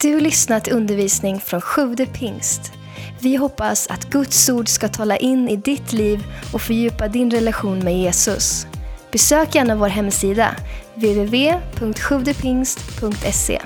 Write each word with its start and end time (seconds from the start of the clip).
Du 0.00 0.20
lyssnat 0.20 0.64
till 0.64 0.72
undervisning 0.72 1.40
från 1.40 1.60
Sjude 1.60 2.06
pingst. 2.06 2.72
Vi 3.20 3.36
hoppas 3.36 3.86
att 3.86 4.10
Guds 4.10 4.48
ord 4.48 4.68
ska 4.68 4.88
tala 4.88 5.16
in 5.16 5.48
i 5.48 5.56
ditt 5.56 5.92
liv 5.92 6.24
och 6.52 6.62
fördjupa 6.62 7.08
din 7.08 7.30
relation 7.30 7.78
med 7.78 7.98
Jesus. 7.98 8.66
Besök 9.12 9.54
gärna 9.54 9.76
vår 9.76 9.88
hemsida, 9.88 10.56
www.sjuvdepingst.se. 10.94 13.62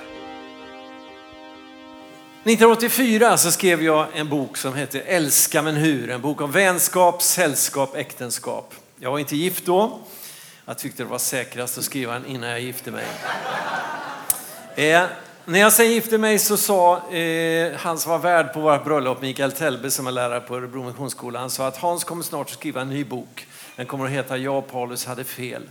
1984 2.45 3.37
så 3.37 3.51
skrev 3.51 3.83
jag 3.83 4.07
en 4.15 4.29
bok 4.29 4.57
som 4.57 4.75
heter 4.75 5.03
Älska 5.07 5.63
men 5.63 5.77
hur? 5.77 6.11
En 6.11 6.21
bok 6.21 6.41
om 6.41 6.53
vänskap, 6.53 7.23
sällskap, 7.23 7.97
äktenskap. 7.97 8.75
Jag 9.01 9.11
var 9.11 9.19
inte 9.19 9.37
gift 9.37 9.67
då. 9.67 9.99
Jag 10.67 10.79
tyckte 10.79 11.03
det 11.03 11.09
var 11.09 11.19
säkrast 11.19 11.79
att 11.79 11.85
skriva 11.85 12.13
den 12.13 12.27
innan 12.27 12.51
jag 12.51 12.61
gifte 12.61 12.91
mig. 12.91 13.05
Eh, 14.77 15.03
när 15.51 15.61
jag 15.61 15.73
sen 15.73 15.91
gifte 15.91 16.19
mig 16.19 16.39
så 16.39 16.57
sa 16.57 17.11
eh, 17.11 17.73
han 17.77 17.99
som 17.99 18.11
var 18.13 18.19
värd 18.19 18.53
på 18.53 18.61
vårt 18.61 18.85
bröllop, 18.85 19.23
Mikael 19.23 19.53
Telbe 19.53 19.91
som 19.91 20.07
är 20.07 20.13
lärare 20.13 20.41
på 20.41 20.57
Örebro 20.57 20.85
Missionsskola, 20.85 21.39
han 21.39 21.51
sa 21.51 21.67
att 21.67 21.77
Hans 21.77 22.05
kommer 22.05 22.23
snart 22.23 22.47
att 22.47 22.53
skriva 22.53 22.81
en 22.81 22.89
ny 22.89 23.05
bok. 23.05 23.47
Den 23.77 23.87
kommer 23.87 24.05
att 24.05 24.11
heta 24.11 24.37
Jag 24.37 24.59
och 24.59 24.71
Paulus 24.71 25.07
hade 25.07 25.25
fel. 25.25 25.63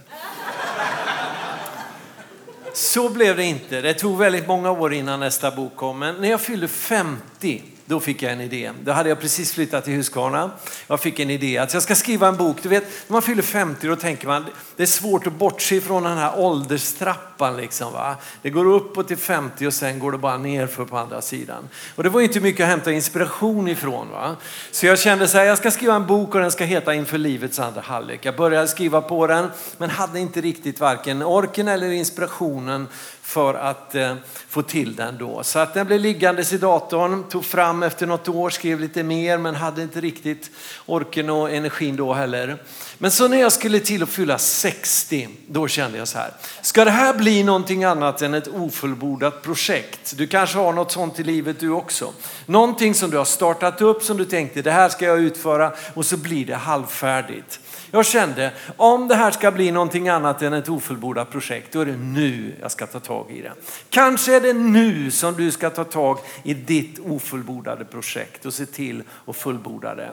Så 2.73 3.10
blev 3.10 3.38
det 3.38 3.44
inte. 3.44 3.82
Det 3.82 3.94
tog 3.94 4.18
väldigt 4.18 4.48
många 4.48 4.72
år 4.72 4.94
innan 4.94 5.20
nästa 5.20 5.52
bok 5.52 5.76
kom. 5.76 6.00
Men 6.00 6.16
när 6.16 6.30
jag 6.30 6.42
fyllde 6.42 6.68
50 6.68 7.64
då 7.90 8.00
fick 8.00 8.22
jag 8.24 8.32
en 8.32 8.42
idé. 8.42 8.72
Då 8.84 8.92
hade 8.92 9.10
jag 9.10 9.20
precis 9.20 9.54
flyttat 9.54 9.86
till 9.86 9.94
Huskvarna. 9.94 10.52
Jag 10.88 11.00
fick 11.00 11.20
en 11.20 11.30
idé 11.30 11.58
att 11.58 11.74
jag 11.74 11.84
ska 11.84 11.96
skriva 11.96 12.28
en 12.28 12.38
bok. 12.38 12.58
Du 12.64 12.70
vet, 12.70 12.84
när 13.08 13.14
man 13.14 13.22
fyller 13.22 13.42
50 13.42 13.88
då 13.88 13.96
tänker 13.96 14.28
man 14.28 14.46
det 14.76 14.84
är 14.84 14.88
svårt 14.88 15.28
att 15.28 15.34
bortse 15.34 15.82
från 15.82 16.04
den 16.04 16.18
här 16.18 16.40
ålderstrappan. 16.40 17.58
Liksom, 17.58 17.94
va? 17.94 18.16
Det 18.42 18.50
går 18.50 18.66
uppåt 18.66 19.08
till 19.08 19.18
50 19.18 19.68
och 19.68 19.74
sen 19.74 20.00
går 20.00 20.12
det 20.12 20.18
bara 20.18 20.38
nerför 20.38 20.86
på 20.86 20.98
andra 20.98 21.22
sidan. 21.22 21.70
Och 21.96 22.04
det 22.04 22.10
var 22.10 22.22
inte 22.22 22.40
mycket 22.40 22.64
att 22.64 22.70
hämta 22.70 22.92
inspiration 22.92 23.68
ifrån. 23.68 24.08
Va? 24.12 24.36
Så 24.72 24.86
jag 24.86 25.00
kände 25.00 25.28
så 25.28 25.38
här, 25.38 25.46
jag 25.46 25.58
ska 25.58 25.72
skriva 25.72 25.96
en 25.96 26.08
bok 26.08 26.36
och 26.36 26.42
den 26.42 26.52
ska 26.52 26.64
heta 26.64 26.94
Inför 26.94 27.18
livets 27.18 27.59
andra 27.59 27.81
halvlek. 27.81 28.26
Jag 28.26 28.36
började 28.36 28.68
skriva 28.68 29.02
på 29.02 29.28
den 29.28 29.48
men 29.78 29.90
hade 29.90 30.20
inte 30.20 30.42
riktigt 30.42 30.80
varken 30.80 31.22
orken 31.22 31.68
eller 31.68 31.92
inspirationen 31.92 32.88
för 33.30 33.53
att 33.53 33.96
eh, 33.96 34.16
få 34.48 34.62
till 34.62 34.96
den 34.96 35.18
då. 35.18 35.44
Så 35.44 35.59
att 35.59 35.74
den 35.74 35.88
blev 35.88 36.00
liggandes 36.00 36.53
i 36.53 36.58
datorn, 36.58 37.24
tog 37.30 37.46
fram 37.46 37.78
efter 37.83 38.08
något 38.08 38.30
år, 38.30 38.49
skrev 38.49 38.80
lite 38.80 39.03
mer 39.03 39.38
men 39.38 39.55
hade 39.55 39.81
inte 39.81 40.02
riktigt 40.02 40.52
orken 40.85 41.30
och 41.30 41.52
energin 41.52 41.95
då 41.95 42.13
heller. 42.13 42.58
Men 42.97 43.11
så 43.11 43.27
när 43.27 43.38
jag 43.38 43.52
skulle 43.52 43.80
till 43.80 44.03
att 44.03 44.09
fylla 44.09 44.38
60, 44.38 45.30
då 45.47 45.67
kände 45.67 45.97
jag 45.97 46.07
så 46.07 46.17
här. 46.17 46.31
Ska 46.61 46.85
det 46.85 46.91
här 46.91 47.13
bli 47.13 47.44
någonting 47.44 47.83
annat 47.83 48.22
än 48.22 48.33
ett 48.33 48.47
ofullbordat 48.47 49.41
projekt? 49.41 50.13
Du 50.17 50.27
kanske 50.27 50.57
har 50.57 50.73
något 50.73 50.91
sånt 50.91 51.19
i 51.19 51.23
livet 51.23 51.59
du 51.59 51.69
också. 51.69 52.13
Någonting 52.45 52.94
som 52.95 53.09
du 53.09 53.17
har 53.17 53.25
startat 53.25 53.81
upp 53.81 54.03
som 54.03 54.17
du 54.17 54.25
tänkte 54.25 54.61
det 54.61 54.72
här 54.72 54.89
ska 54.89 55.05
jag 55.05 55.19
utföra 55.19 55.73
och 55.94 56.05
så 56.05 56.17
blir 56.17 56.45
det 56.45 56.55
halvfärdigt. 56.55 57.59
Jag 57.92 58.06
kände, 58.06 58.52
om 58.78 59.08
det 59.08 59.16
här 59.16 59.32
ska 59.32 59.52
bli 59.52 59.72
någonting 59.72 60.09
annat 60.09 60.42
än 60.42 60.54
ett 60.54 60.70
ofullbordat 60.70 61.32
projekt, 61.32 61.73
då 61.73 61.82
är 61.82 61.86
det 61.86 61.98
nu 61.98 62.56
jag 62.62 62.72
ska 62.72 62.88
ta 62.88 63.00
tag 63.00 63.31
i 63.31 63.42
det. 63.42 63.54
Kanske 63.90 64.36
är 64.36 64.42
det 64.42 64.54
nu 64.54 65.12
som 65.12 65.34
du 65.34 65.52
ska 65.52 65.70
ta 65.70 65.84
tag 65.84 66.20
i 66.44 66.54
ditt 66.54 67.00
ofullbordade 67.00 67.86
projekt 67.86 68.46
och 68.46 68.54
se 68.54 68.66
till 68.66 69.04
att 69.28 69.36
fullborda 69.36 69.96
det. 69.96 70.09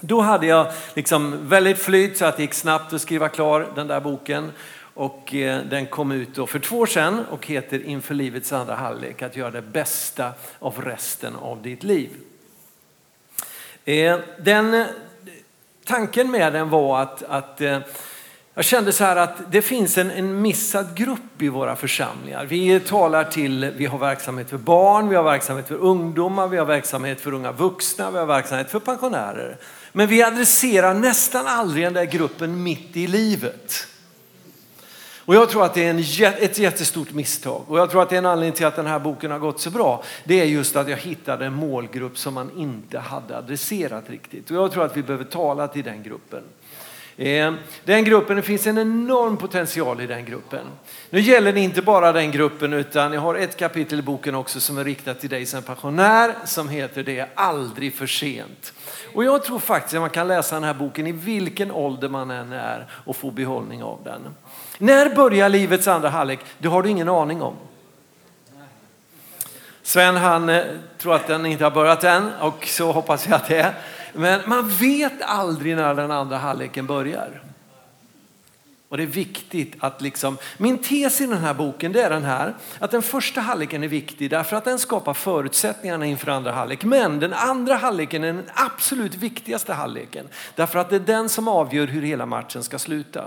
Då 0.00 0.20
hade 0.20 0.46
jag 0.46 0.66
liksom 0.94 1.48
väldigt 1.48 1.78
flyt 1.78 2.18
så 2.18 2.24
att 2.24 2.36
det 2.36 2.42
gick 2.42 2.54
snabbt 2.54 2.92
att 2.92 3.02
skriva 3.02 3.28
klar 3.28 3.72
den 3.74 3.86
där 3.86 4.00
boken. 4.00 4.52
Och 4.94 5.34
eh, 5.34 5.62
den 5.70 5.86
kom 5.86 6.12
ut 6.12 6.34
då 6.34 6.46
för 6.46 6.58
två 6.58 6.78
år 6.78 6.86
sedan 6.86 7.24
och 7.30 7.46
heter 7.46 7.84
Inför 7.84 8.14
livets 8.14 8.52
andra 8.52 8.74
halvlek, 8.74 9.22
att 9.22 9.36
göra 9.36 9.50
det 9.50 9.62
bästa 9.62 10.32
av 10.58 10.82
resten 10.84 11.36
av 11.36 11.62
ditt 11.62 11.82
liv. 11.82 12.10
Eh, 13.84 14.18
den 14.38 14.84
tanken 15.88 16.30
med 16.30 16.52
den 16.52 16.70
var 16.70 17.02
att, 17.02 17.22
att 17.22 17.60
eh, 17.60 17.78
jag 18.54 18.64
kände 18.64 18.92
så 18.92 19.04
här 19.04 19.16
att 19.16 19.52
det 19.52 19.62
finns 19.62 19.98
en, 19.98 20.10
en 20.10 20.42
missad 20.42 20.96
grupp 20.96 21.42
i 21.42 21.48
våra 21.48 21.76
församlingar. 21.76 22.44
Vi 22.44 22.80
talar 22.80 23.24
till, 23.24 23.72
vi 23.76 23.86
har 23.86 23.98
verksamhet 23.98 24.50
för 24.50 24.58
barn, 24.58 25.08
vi 25.08 25.16
har 25.16 25.22
verksamhet 25.22 25.68
för 25.68 25.74
ungdomar, 25.74 26.48
vi 26.48 26.56
har 26.56 26.64
verksamhet 26.64 27.20
för 27.20 27.34
unga 27.34 27.52
vuxna, 27.52 28.10
vi 28.10 28.18
har 28.18 28.26
verksamhet 28.26 28.70
för 28.70 28.80
pensionärer. 28.80 29.56
Men 29.92 30.06
vi 30.06 30.22
adresserar 30.22 30.94
nästan 30.94 31.46
aldrig 31.46 31.84
den 31.84 31.92
där 31.92 32.04
gruppen 32.04 32.62
mitt 32.62 32.96
i 32.96 33.06
livet. 33.06 33.86
Och 35.28 35.34
jag 35.34 35.50
tror 35.50 35.64
att 35.64 35.74
det 35.74 35.84
är 35.84 35.90
en, 35.90 36.34
ett 36.44 36.58
jättestort 36.58 37.12
misstag. 37.12 37.64
Och 37.66 37.78
jag 37.78 37.90
tror 37.90 38.02
att 38.02 38.10
det 38.10 38.16
är 38.16 38.18
en 38.18 38.26
anledning 38.26 38.56
till 38.56 38.66
att 38.66 38.76
den 38.76 38.86
här 38.86 38.98
boken 38.98 39.30
har 39.30 39.38
gått 39.38 39.60
så 39.60 39.70
bra. 39.70 40.02
Det 40.24 40.40
är 40.40 40.44
just 40.44 40.76
att 40.76 40.88
jag 40.88 40.96
hittade 40.96 41.46
en 41.46 41.54
målgrupp 41.54 42.18
som 42.18 42.34
man 42.34 42.50
inte 42.56 42.98
hade 42.98 43.38
adresserat 43.38 44.10
riktigt. 44.10 44.50
Och 44.50 44.56
jag 44.56 44.72
tror 44.72 44.84
att 44.84 44.96
vi 44.96 45.02
behöver 45.02 45.24
tala 45.24 45.68
till 45.68 45.84
den 45.84 46.02
gruppen. 46.02 46.42
Eh, 47.16 47.54
den 47.84 48.04
gruppen, 48.04 48.36
det 48.36 48.42
finns 48.42 48.66
en 48.66 48.78
enorm 48.78 49.36
potential 49.36 50.00
i 50.00 50.06
den 50.06 50.24
gruppen. 50.24 50.66
Nu 51.10 51.20
gäller 51.20 51.52
det 51.52 51.60
inte 51.60 51.82
bara 51.82 52.12
den 52.12 52.30
gruppen 52.30 52.72
utan 52.72 53.12
jag 53.12 53.20
har 53.20 53.34
ett 53.34 53.56
kapitel 53.56 53.98
i 53.98 54.02
boken 54.02 54.34
också 54.34 54.60
som 54.60 54.78
är 54.78 54.84
riktat 54.84 55.20
till 55.20 55.30
dig 55.30 55.46
som 55.46 55.62
pensionär 55.62 56.34
som 56.44 56.68
heter 56.68 57.02
Det 57.02 57.18
är 57.18 57.28
aldrig 57.34 57.94
för 57.94 58.06
sent. 58.06 58.72
Och 59.14 59.24
jag 59.24 59.44
tror 59.44 59.58
faktiskt 59.58 59.94
att 59.94 60.00
man 60.00 60.10
kan 60.10 60.28
läsa 60.28 60.54
den 60.54 60.64
här 60.64 60.74
boken 60.74 61.06
i 61.06 61.12
vilken 61.12 61.70
ålder 61.70 62.08
man 62.08 62.30
än 62.30 62.52
är 62.52 62.86
och 62.90 63.16
få 63.16 63.30
behållning 63.30 63.82
av 63.82 63.98
den. 64.04 64.20
När 64.78 65.14
börjar 65.14 65.48
livets 65.48 65.88
andra 65.88 66.08
halvlek? 66.08 66.40
Det 66.58 66.68
har 66.68 66.82
du 66.82 66.88
ingen 66.88 67.08
aning 67.08 67.42
om. 67.42 67.54
Sven 69.82 70.16
han 70.16 70.48
eh, 70.48 70.64
tror 70.98 71.14
att 71.14 71.26
den 71.26 71.46
inte 71.46 71.64
har 71.64 71.70
börjat 71.70 72.04
än 72.04 72.32
och 72.40 72.66
så 72.66 72.92
hoppas 72.92 73.26
jag 73.26 73.34
att 73.34 73.48
det 73.48 73.58
är. 73.58 73.74
Men 74.12 74.40
man 74.46 74.68
vet 74.68 75.22
aldrig 75.22 75.76
när 75.76 75.94
den 75.94 76.10
andra 76.10 76.36
halvleken 76.36 76.86
börjar. 76.86 77.42
Och 78.88 78.96
det 78.96 79.02
är 79.02 79.06
viktigt 79.06 79.74
att 79.80 80.00
liksom, 80.00 80.38
min 80.56 80.78
tes 80.78 81.20
i 81.20 81.26
den 81.26 81.38
här 81.38 81.54
boken 81.54 81.92
det 81.92 82.02
är 82.02 82.10
den 82.10 82.24
här, 82.24 82.54
att 82.78 82.90
den 82.90 83.02
första 83.02 83.40
halvleken 83.40 83.84
är 83.84 83.88
viktig 83.88 84.30
därför 84.30 84.56
att 84.56 84.64
den 84.64 84.78
skapar 84.78 85.14
förutsättningarna 85.14 86.06
inför 86.06 86.30
andra 86.30 86.52
halvlek. 86.52 86.84
Men 86.84 87.20
den 87.20 87.32
andra 87.32 87.74
halvleken 87.74 88.24
är 88.24 88.32
den 88.32 88.50
absolut 88.54 89.14
viktigaste 89.14 89.72
halvleken. 89.72 90.28
Därför 90.54 90.78
att 90.78 90.90
det 90.90 90.96
är 90.96 91.00
den 91.00 91.28
som 91.28 91.48
avgör 91.48 91.86
hur 91.86 92.02
hela 92.02 92.26
matchen 92.26 92.62
ska 92.62 92.78
sluta. 92.78 93.24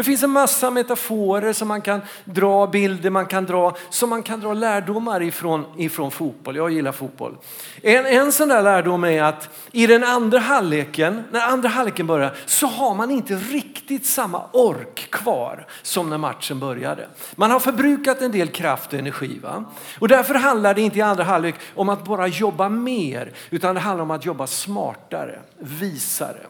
Det 0.00 0.04
finns 0.04 0.22
en 0.22 0.30
massa 0.30 0.70
metaforer 0.70 1.52
som 1.52 1.68
man 1.68 1.80
kan 1.80 2.00
dra, 2.24 2.66
bilder 2.66 3.10
man 3.10 3.26
kan 3.26 3.46
dra, 3.46 3.76
som 3.90 4.10
man 4.10 4.22
kan 4.22 4.40
dra 4.40 4.54
lärdomar 4.54 5.22
ifrån, 5.22 5.64
ifrån 5.76 6.10
fotboll. 6.10 6.56
Jag 6.56 6.70
gillar 6.70 6.92
fotboll. 6.92 7.36
En, 7.82 8.06
en 8.06 8.32
sån 8.32 8.48
där 8.48 8.62
lärdom 8.62 9.04
är 9.04 9.22
att 9.22 9.48
i 9.72 9.86
den 9.86 10.04
andra 10.04 10.38
halvleken, 10.38 11.24
när 11.32 11.40
andra 11.40 11.68
halvleken 11.68 12.06
börjar, 12.06 12.34
så 12.46 12.66
har 12.66 12.94
man 12.94 13.10
inte 13.10 13.34
riktigt 13.34 14.06
samma 14.06 14.42
ork 14.52 15.10
kvar 15.10 15.66
som 15.82 16.10
när 16.10 16.18
matchen 16.18 16.60
började. 16.60 17.08
Man 17.34 17.50
har 17.50 17.60
förbrukat 17.60 18.22
en 18.22 18.32
del 18.32 18.48
kraft 18.48 18.92
och 18.92 18.98
energi. 18.98 19.38
Va? 19.42 19.64
Och 19.98 20.08
därför 20.08 20.34
handlar 20.34 20.74
det 20.74 20.80
inte 20.80 20.98
i 20.98 21.02
andra 21.02 21.24
halvlek 21.24 21.54
om 21.74 21.88
att 21.88 22.04
bara 22.04 22.26
jobba 22.26 22.68
mer, 22.68 23.32
utan 23.50 23.74
det 23.74 23.80
handlar 23.80 24.02
om 24.02 24.10
att 24.10 24.24
jobba 24.24 24.46
smartare, 24.46 25.38
visare. 25.58 26.40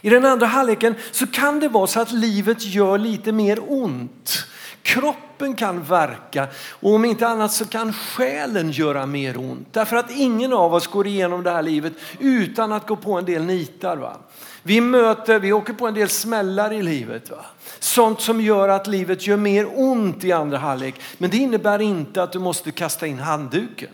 I 0.00 0.10
den 0.10 0.24
andra 0.24 0.46
halvleken 0.46 0.94
så 1.10 1.26
kan 1.26 1.60
det 1.60 1.68
vara 1.68 1.86
så 1.86 2.00
att 2.00 2.12
livet 2.12 2.64
gör 2.64 2.98
lite 2.98 3.32
mer 3.32 3.58
ont. 3.68 4.46
Kroppen 4.82 5.54
kan 5.54 5.82
verka 5.82 6.46
och 6.70 6.94
om 6.94 7.04
inte 7.04 7.28
annat 7.28 7.52
så 7.52 7.64
kan 7.64 7.92
själen 7.92 8.70
göra 8.70 9.06
mer 9.06 9.38
ont. 9.38 9.68
Därför 9.72 9.96
att 9.96 10.10
ingen 10.10 10.52
av 10.52 10.74
oss 10.74 10.86
går 10.86 11.06
igenom 11.06 11.42
det 11.42 11.50
här 11.50 11.62
livet 11.62 11.92
utan 12.18 12.72
att 12.72 12.86
gå 12.86 12.96
på 12.96 13.12
en 13.18 13.24
del 13.24 13.44
nitar. 13.44 13.96
Va? 13.96 14.16
Vi 14.62 14.80
möter, 14.80 15.38
vi 15.38 15.52
åker 15.52 15.72
på 15.72 15.86
en 15.86 15.94
del 15.94 16.08
smällar 16.08 16.72
i 16.72 16.82
livet. 16.82 17.30
Va? 17.30 17.44
Sånt 17.78 18.20
som 18.20 18.40
gör 18.40 18.68
att 18.68 18.86
livet 18.86 19.26
gör 19.26 19.36
mer 19.36 19.68
ont 19.74 20.24
i 20.24 20.32
andra 20.32 20.58
halvlek. 20.58 20.94
Men 21.18 21.30
det 21.30 21.36
innebär 21.36 21.78
inte 21.78 22.22
att 22.22 22.32
du 22.32 22.38
måste 22.38 22.70
kasta 22.70 23.06
in 23.06 23.18
handduken. 23.18 23.90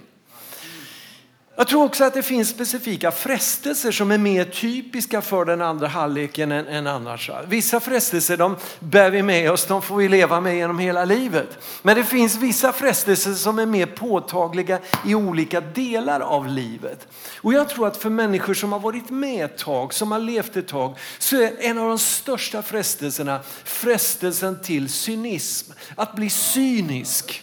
Jag 1.57 1.69
tror 1.69 1.85
också 1.85 2.05
att 2.05 2.15
det 2.15 2.23
finns 2.23 2.49
specifika 2.49 3.11
frestelser 3.11 3.93
som 3.93 4.11
är 4.11 4.19
mer 4.19 4.45
typiska 4.45 5.23
för 5.23 5.45
den 5.45 5.63
andra 5.63 5.89
halvleken 5.89 6.53
än, 6.53 6.67
än 6.67 6.87
annars. 6.87 7.31
Vissa 7.47 7.81
frestelser 7.81 8.37
de 8.37 8.57
bär 8.81 9.11
vi 9.11 9.23
med 9.23 9.51
oss, 9.51 9.67
de 9.67 9.83
får 9.83 9.97
vi 9.97 10.09
leva 10.09 10.41
med 10.41 10.57
genom 10.57 10.79
hela 10.79 11.05
livet. 11.05 11.59
Men 11.83 11.97
det 11.97 12.05
finns 12.05 12.37
vissa 12.37 12.73
frestelser 12.73 13.33
som 13.33 13.59
är 13.59 13.67
mer 13.67 13.87
påtagliga 13.87 14.79
i 15.07 15.15
olika 15.15 15.61
delar 15.61 16.21
av 16.21 16.49
livet. 16.49 17.09
Och 17.41 17.55
jag 17.55 17.69
tror 17.69 17.87
att 17.87 17.97
för 17.97 18.11
människor 18.11 18.55
som 18.55 18.73
har 18.73 18.81
varit 18.81 19.11
med 19.11 19.45
ett 19.45 19.59
tag, 19.59 19.95
som 19.95 20.13
har 20.13 20.19
levt 20.19 20.57
ett 20.57 20.69
tag, 20.69 20.99
så 21.19 21.37
är 21.37 21.53
en 21.59 21.79
av 21.79 21.89
de 21.89 21.99
största 21.99 22.63
frestelserna 22.63 23.41
frestelsen 23.65 24.63
till 24.63 24.89
cynism. 24.89 25.73
Att 25.97 26.17
bli 26.17 26.31
cynisk. 26.31 27.43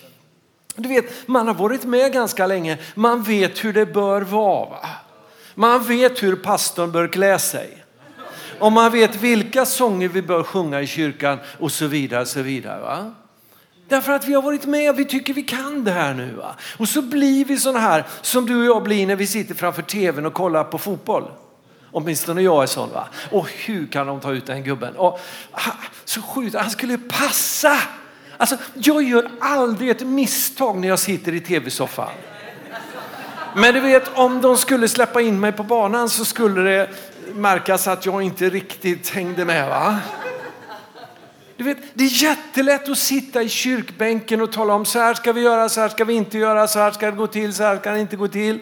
Du 0.75 0.89
vet, 0.89 1.27
man 1.27 1.47
har 1.47 1.53
varit 1.53 1.83
med 1.83 2.13
ganska 2.13 2.47
länge. 2.47 2.77
Man 2.95 3.23
vet 3.23 3.63
hur 3.63 3.73
det 3.73 3.85
bör 3.85 4.21
vara. 4.21 4.69
Va? 4.69 4.89
Man 5.55 5.83
vet 5.83 6.23
hur 6.23 6.35
pastorn 6.35 6.91
bör 6.91 7.07
klä 7.07 7.39
sig. 7.39 7.77
Och 8.59 8.71
man 8.71 8.91
vet 8.91 9.15
vilka 9.15 9.65
sånger 9.65 10.07
vi 10.07 10.21
bör 10.21 10.43
sjunga 10.43 10.81
i 10.81 10.87
kyrkan 10.87 11.39
och 11.59 11.71
så 11.71 11.87
vidare. 11.87 12.25
Så 12.25 12.41
vidare 12.41 12.81
va? 12.81 13.13
Därför 13.87 14.11
att 14.11 14.27
vi 14.27 14.33
har 14.33 14.41
varit 14.41 14.65
med 14.65 14.89
och 14.89 14.99
vi 14.99 15.05
tycker 15.05 15.33
vi 15.33 15.43
kan 15.43 15.83
det 15.83 15.91
här 15.91 16.13
nu. 16.13 16.33
Va? 16.33 16.55
Och 16.77 16.89
så 16.89 17.01
blir 17.01 17.45
vi 17.45 17.57
sådana 17.57 17.79
här 17.79 18.05
som 18.21 18.45
du 18.45 18.59
och 18.59 18.65
jag 18.65 18.83
blir 18.83 19.07
när 19.07 19.15
vi 19.15 19.27
sitter 19.27 19.55
framför 19.55 19.81
tvn 19.81 20.25
och 20.25 20.33
kollar 20.33 20.63
på 20.63 20.77
fotboll. 20.77 21.31
Åtminstone 21.91 22.41
jag 22.41 22.63
är 22.63 22.67
sån. 22.67 22.89
Va? 22.89 23.07
Och 23.31 23.49
hur 23.49 23.87
kan 23.87 24.07
de 24.07 24.19
ta 24.19 24.31
ut 24.31 24.45
den 24.45 24.63
gubben? 24.63 24.95
Och, 24.95 25.19
så 26.05 26.21
skjuter 26.21 26.59
han 26.59 26.69
skulle 26.69 26.97
passa. 26.97 27.77
Alltså, 28.41 28.57
jag 28.73 29.03
gör 29.03 29.31
aldrig 29.39 29.89
ett 29.89 30.07
misstag 30.07 30.77
när 30.77 30.87
jag 30.87 30.99
sitter 30.99 31.33
i 31.33 31.39
tv-soffan. 31.39 32.09
Men 33.55 33.73
du 33.73 33.79
vet, 33.79 34.17
om 34.17 34.41
de 34.41 34.57
skulle 34.57 34.87
släppa 34.87 35.21
in 35.21 35.39
mig 35.39 35.51
på 35.51 35.63
banan 35.63 36.09
så 36.09 36.25
skulle 36.25 36.61
det 36.61 36.89
märkas 37.33 37.87
att 37.87 38.05
jag 38.05 38.21
inte 38.21 38.49
riktigt 38.49 39.09
hängde 39.09 39.45
med. 39.45 39.69
va? 39.69 39.99
Du 41.57 41.63
vet, 41.63 41.77
det 41.93 42.03
är 42.03 42.23
jättelätt 42.23 42.89
att 42.89 42.97
sitta 42.97 43.43
i 43.43 43.49
kyrkbänken 43.49 44.41
och 44.41 44.51
tala 44.51 44.73
om 44.73 44.85
så 44.85 44.99
här 44.99 45.13
ska 45.13 45.33
vi 45.33 45.41
göra, 45.41 45.69
så 45.69 45.81
här 45.81 45.89
ska 45.89 46.05
vi 46.05 46.13
inte 46.13 46.37
göra, 46.37 46.67
så 46.67 46.79
här 46.79 46.91
ska 46.91 47.05
det 47.05 47.17
gå 47.17 47.27
till, 47.27 47.53
så 47.53 47.63
här 47.63 47.77
ska 47.77 47.91
det 47.91 47.99
inte 47.99 48.15
gå 48.15 48.27
till. 48.27 48.59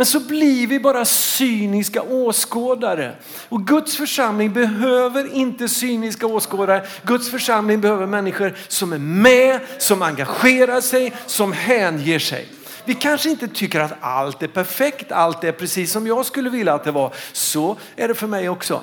Men 0.00 0.06
så 0.06 0.20
blir 0.20 0.66
vi 0.66 0.80
bara 0.80 1.04
cyniska 1.04 2.02
åskådare. 2.02 3.16
Och 3.48 3.66
Guds 3.66 3.96
församling 3.96 4.52
behöver 4.52 5.34
inte 5.34 5.68
cyniska 5.68 6.26
åskådare. 6.26 6.86
Guds 7.02 7.30
församling 7.30 7.80
behöver 7.80 8.06
människor 8.06 8.56
som 8.68 8.92
är 8.92 8.98
med, 8.98 9.60
som 9.78 10.02
engagerar 10.02 10.80
sig, 10.80 11.12
som 11.26 11.52
hänger 11.52 12.18
sig. 12.18 12.48
Vi 12.84 12.94
kanske 12.94 13.30
inte 13.30 13.48
tycker 13.48 13.80
att 13.80 13.92
allt 14.00 14.42
är 14.42 14.48
perfekt, 14.48 15.12
allt 15.12 15.44
är 15.44 15.52
precis 15.52 15.92
som 15.92 16.06
jag 16.06 16.26
skulle 16.26 16.50
vilja 16.50 16.74
att 16.74 16.84
det 16.84 16.92
var. 16.92 17.14
Så 17.32 17.76
är 17.96 18.08
det 18.08 18.14
för 18.14 18.26
mig 18.26 18.48
också. 18.48 18.82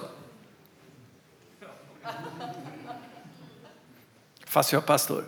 Fast 4.46 4.74
jag 4.74 4.84
är 4.84 4.88
pastor. 4.88 5.26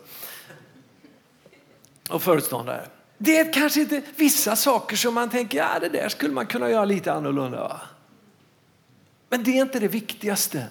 Och 2.09 2.23
föreståndare. 2.23 2.87
Det 3.21 3.37
är 3.37 3.53
kanske 3.53 3.81
inte 3.81 4.01
vissa 4.15 4.55
saker 4.55 4.95
som 4.95 5.13
man 5.13 5.29
tänker, 5.29 5.57
ja 5.57 5.79
det 5.81 5.89
där 5.89 6.09
skulle 6.09 6.33
man 6.33 6.45
kunna 6.45 6.69
göra 6.69 6.85
lite 6.85 7.13
annorlunda. 7.13 7.59
Va? 7.59 7.81
Men 9.29 9.43
det 9.43 9.51
är 9.51 9.61
inte 9.61 9.79
det 9.79 9.87
viktigaste. 9.87 10.65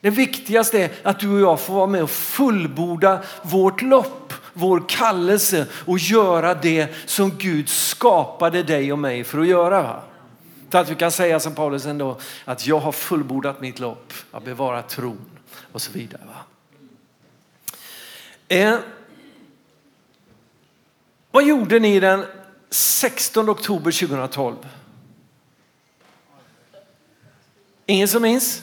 Det 0.00 0.10
viktigaste 0.10 0.82
är 0.82 0.90
att 1.02 1.20
du 1.20 1.32
och 1.32 1.40
jag 1.40 1.60
får 1.60 1.74
vara 1.74 1.86
med 1.86 2.02
och 2.02 2.10
fullborda 2.10 3.22
vårt 3.42 3.82
lopp, 3.82 4.32
vår 4.52 4.84
kallelse 4.88 5.66
och 5.86 5.98
göra 5.98 6.54
det 6.54 6.88
som 7.06 7.30
Gud 7.38 7.68
skapade 7.68 8.62
dig 8.62 8.92
och 8.92 8.98
mig 8.98 9.24
för 9.24 9.38
att 9.38 9.46
göra. 9.46 9.82
Va? 9.82 10.02
Så 10.70 10.78
att 10.78 10.90
vi 10.90 10.94
kan 10.94 11.12
säga 11.12 11.40
som 11.40 11.54
Paulus 11.54 11.86
ändå, 11.86 12.18
att 12.44 12.66
jag 12.66 12.78
har 12.78 12.92
fullbordat 12.92 13.60
mitt 13.60 13.78
lopp, 13.78 14.12
att 14.30 14.44
bevara 14.44 14.82
tron 14.82 15.20
och 15.72 15.82
så 15.82 15.92
vidare. 15.92 16.22
Va? 16.26 16.44
Eh, 18.48 18.78
vad 21.36 21.44
gjorde 21.44 21.78
ni 21.78 22.00
den 22.00 22.24
16 22.70 23.50
oktober 23.50 23.92
2012? 23.92 24.56
Ingen 27.86 28.08
som 28.08 28.22
minns? 28.22 28.62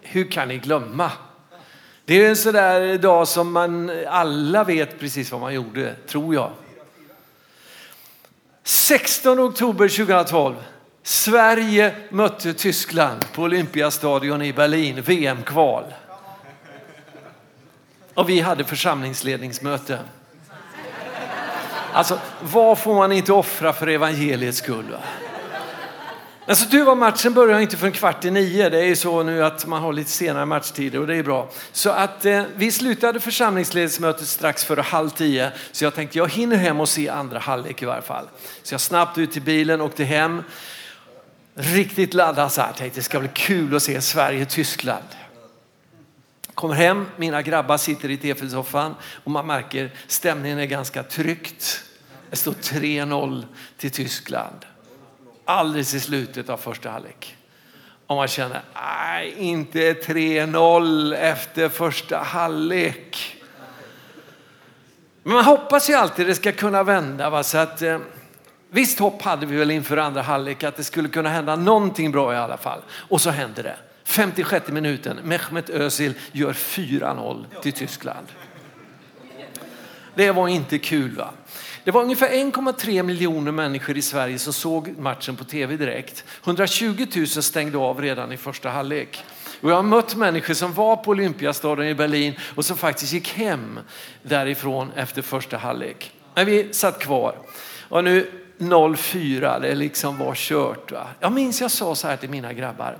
Hur 0.00 0.30
kan 0.30 0.48
ni 0.48 0.58
glömma? 0.58 1.12
Det 2.04 2.14
är 2.24 2.28
en 2.28 2.36
sån 2.36 2.52
där 2.52 2.98
dag 2.98 3.28
som 3.28 3.52
man 3.52 3.90
alla 4.08 4.64
vet 4.64 4.98
precis 5.00 5.32
vad 5.32 5.40
man 5.40 5.54
gjorde, 5.54 5.94
tror 5.94 6.34
jag. 6.34 6.50
16 8.62 9.40
oktober 9.40 9.88
2012. 9.88 10.54
Sverige 11.02 11.94
mötte 12.10 12.54
Tyskland 12.54 13.32
på 13.32 13.42
Olympiastadion 13.42 14.42
i 14.42 14.52
Berlin, 14.52 15.02
VM-kval. 15.02 15.84
Och 18.16 18.28
vi 18.28 18.40
hade 18.40 18.64
församlingsledningsmöte. 18.64 19.98
Alltså, 21.92 22.18
vad 22.42 22.78
får 22.78 22.94
man 22.94 23.12
inte 23.12 23.32
offra 23.32 23.72
för 23.72 23.86
evangeliets 23.86 24.58
skull? 24.58 24.84
Va? 24.90 24.98
Men 26.46 26.56
så 26.56 26.70
tur 26.70 26.84
var 26.84 26.94
matchen 26.94 27.34
börjar 27.34 27.60
inte 27.60 27.76
för 27.76 27.86
en 27.86 27.92
kvart 27.92 28.24
i 28.24 28.30
nio. 28.30 28.68
Det 28.68 28.78
är 28.78 28.84
ju 28.84 28.96
så 28.96 29.22
nu 29.22 29.44
att 29.44 29.66
man 29.66 29.82
har 29.82 29.92
lite 29.92 30.10
senare 30.10 30.46
matchtider 30.46 31.00
och 31.00 31.06
det 31.06 31.16
är 31.16 31.22
bra. 31.22 31.48
Så 31.72 31.90
att 31.90 32.24
eh, 32.24 32.42
vi 32.56 32.72
slutade 32.72 33.20
församlingsledningsmötet 33.20 34.26
strax 34.26 34.64
före 34.64 34.80
halv 34.80 35.10
tio. 35.10 35.50
Så 35.72 35.84
jag 35.84 35.94
tänkte 35.94 36.18
jag 36.18 36.30
hinner 36.30 36.56
hem 36.56 36.80
och 36.80 36.88
se 36.88 37.08
andra 37.08 37.38
halvlek 37.38 37.82
i 37.82 37.84
varje 37.84 38.02
fall. 38.02 38.24
Så 38.62 38.74
jag 38.74 38.80
snabbt 38.80 39.18
ut 39.18 39.32
till 39.32 39.42
bilen, 39.42 39.80
åkte 39.80 40.04
hem. 40.04 40.42
Riktigt 41.54 42.14
laddad 42.14 42.52
så 42.52 42.60
här. 42.60 42.72
Tänkte 42.72 43.00
det 43.00 43.04
ska 43.04 43.20
bli 43.20 43.30
kul 43.34 43.76
att 43.76 43.82
se 43.82 44.00
Sverige-Tyskland. 44.00 45.04
Kommer 46.56 46.74
hem, 46.74 47.06
mina 47.16 47.42
grabbar 47.42 47.76
sitter 47.76 48.10
i 48.10 48.16
tv-soffan 48.16 48.94
och 49.24 49.30
man 49.30 49.46
märker 49.46 49.90
stämningen 50.06 50.58
är 50.58 50.66
ganska 50.66 51.02
tryckt. 51.02 51.84
Det 52.30 52.36
står 52.36 52.52
3-0 52.52 53.44
till 53.76 53.90
Tyskland. 53.90 54.66
Alldeles 55.44 55.94
i 55.94 56.00
slutet 56.00 56.48
av 56.48 56.56
första 56.56 56.90
halvlek. 56.90 57.36
Och 58.06 58.16
man 58.16 58.28
känner, 58.28 58.60
nej 58.74 59.34
inte 59.38 59.92
3-0 59.92 61.14
efter 61.14 61.68
första 61.68 62.18
halvlek. 62.18 63.36
Men 65.22 65.34
man 65.34 65.44
hoppas 65.44 65.90
ju 65.90 65.94
alltid 65.94 66.26
det 66.26 66.34
ska 66.34 66.52
kunna 66.52 66.82
vända. 66.82 67.30
Va? 67.30 67.42
Så 67.42 67.58
att, 67.58 67.82
eh, 67.82 67.98
visst 68.70 68.98
hopp 68.98 69.22
hade 69.22 69.46
vi 69.46 69.56
väl 69.56 69.70
inför 69.70 69.96
andra 69.96 70.22
halvlek 70.22 70.62
att 70.64 70.76
det 70.76 70.84
skulle 70.84 71.08
kunna 71.08 71.28
hända 71.28 71.56
någonting 71.56 72.12
bra 72.12 72.34
i 72.34 72.36
alla 72.36 72.56
fall. 72.56 72.80
Och 72.90 73.20
så 73.20 73.30
händer 73.30 73.62
det. 73.62 73.76
56 74.06 74.68
minuten, 74.68 75.20
Mehmet 75.22 75.70
Özil 75.70 76.14
gör 76.32 76.52
4-0 76.52 77.44
till 77.62 77.72
Tyskland. 77.72 78.26
Det 80.14 80.30
var 80.30 80.48
inte 80.48 80.78
kul 80.78 81.16
va? 81.16 81.30
Det 81.84 81.90
var 81.90 82.02
ungefär 82.02 82.28
1,3 82.28 83.02
miljoner 83.02 83.52
människor 83.52 83.96
i 83.96 84.02
Sverige 84.02 84.38
som 84.38 84.52
såg 84.52 84.98
matchen 84.98 85.36
på 85.36 85.44
tv 85.44 85.76
direkt. 85.76 86.24
120 86.44 87.06
000 87.16 87.26
stängde 87.26 87.78
av 87.78 88.00
redan 88.00 88.32
i 88.32 88.36
första 88.36 88.68
halvlek. 88.68 89.24
Och 89.60 89.70
jag 89.70 89.76
har 89.76 89.82
mött 89.82 90.16
människor 90.16 90.54
som 90.54 90.72
var 90.72 90.96
på 90.96 91.10
Olympiastaden 91.10 91.88
i 91.88 91.94
Berlin 91.94 92.34
och 92.54 92.64
som 92.64 92.76
faktiskt 92.76 93.12
gick 93.12 93.28
hem 93.28 93.80
därifrån 94.22 94.92
efter 94.96 95.22
första 95.22 95.56
halvlek. 95.56 96.12
Men 96.34 96.46
vi 96.46 96.72
satt 96.72 96.98
kvar. 96.98 97.38
Och 97.88 98.04
nu 98.04 98.30
0-4, 98.58 99.60
det 99.60 99.74
liksom 99.74 100.18
var 100.18 100.34
kört. 100.34 100.92
Va? 100.92 101.08
Jag 101.20 101.32
minns 101.32 101.60
jag 101.60 101.70
sa 101.70 101.94
så 101.94 102.08
här 102.08 102.16
till 102.16 102.30
mina 102.30 102.52
grabbar. 102.52 102.98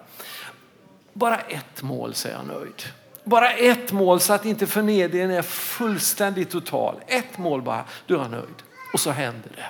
Bara 1.17 1.37
ett 1.37 1.83
mål 1.83 2.15
så 2.15 2.29
är 2.29 2.33
jag 2.33 2.47
nöjd. 2.47 2.83
Bara 3.25 3.51
ett 3.53 3.93
mål 3.93 4.21
så 4.21 4.33
att 4.33 4.45
inte 4.45 4.67
förnedringen 4.67 5.31
är 5.31 5.43
fullständigt 5.43 6.51
total. 6.51 6.95
Ett 7.07 7.39
mål 7.39 7.63
bara, 7.63 7.85
då 8.07 8.15
är 8.15 8.19
jag 8.19 8.31
nöjd. 8.31 8.63
Och 8.93 9.01
så 9.01 9.11
händer 9.11 9.51
det. 9.57 9.67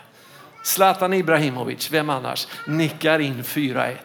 Zlatan 0.64 1.12
Ibrahimovic, 1.12 1.90
vem 1.90 2.10
annars, 2.10 2.48
nickar 2.66 3.18
in 3.18 3.42
4-1. 3.42 3.96